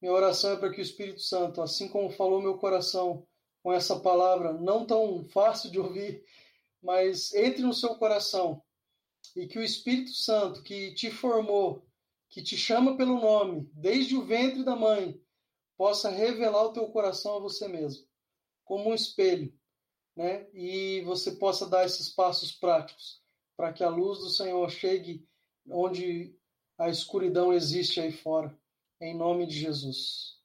minha 0.00 0.12
oração 0.12 0.52
é 0.52 0.56
para 0.56 0.70
que 0.70 0.80
o 0.80 0.82
Espírito 0.82 1.20
Santo, 1.20 1.62
assim 1.62 1.88
como 1.88 2.10
falou 2.10 2.42
meu 2.42 2.58
coração 2.58 3.26
com 3.62 3.72
essa 3.72 3.98
palavra, 4.00 4.52
não 4.52 4.86
tão 4.86 5.24
fácil 5.24 5.70
de 5.70 5.78
ouvir, 5.78 6.24
mas 6.82 7.34
entre 7.34 7.62
no 7.62 7.74
seu 7.74 7.94
coração 7.96 8.62
e 9.36 9.46
que 9.46 9.58
o 9.58 9.62
Espírito 9.62 10.12
Santo 10.12 10.62
que 10.62 10.92
te 10.94 11.10
formou, 11.10 11.86
que 12.28 12.42
te 12.42 12.56
chama 12.56 12.96
pelo 12.96 13.20
nome, 13.20 13.70
desde 13.74 14.16
o 14.16 14.24
ventre 14.24 14.64
da 14.64 14.74
mãe, 14.74 15.20
possa 15.76 16.10
revelar 16.10 16.64
o 16.64 16.72
teu 16.72 16.86
coração 16.88 17.36
a 17.36 17.40
você 17.40 17.68
mesmo, 17.68 18.06
como 18.64 18.90
um 18.90 18.94
espelho, 18.94 19.52
né? 20.16 20.48
E 20.52 21.02
você 21.02 21.32
possa 21.32 21.66
dar 21.66 21.84
esses 21.84 22.08
passos 22.08 22.52
práticos 22.52 23.22
para 23.56 23.72
que 23.72 23.84
a 23.84 23.88
luz 23.88 24.18
do 24.18 24.30
Senhor 24.30 24.70
chegue 24.70 25.26
onde 25.68 26.34
a 26.78 26.88
escuridão 26.88 27.52
existe 27.52 28.00
aí 28.00 28.12
fora, 28.12 28.58
em 29.00 29.14
nome 29.14 29.46
de 29.46 29.58
Jesus. 29.58 30.39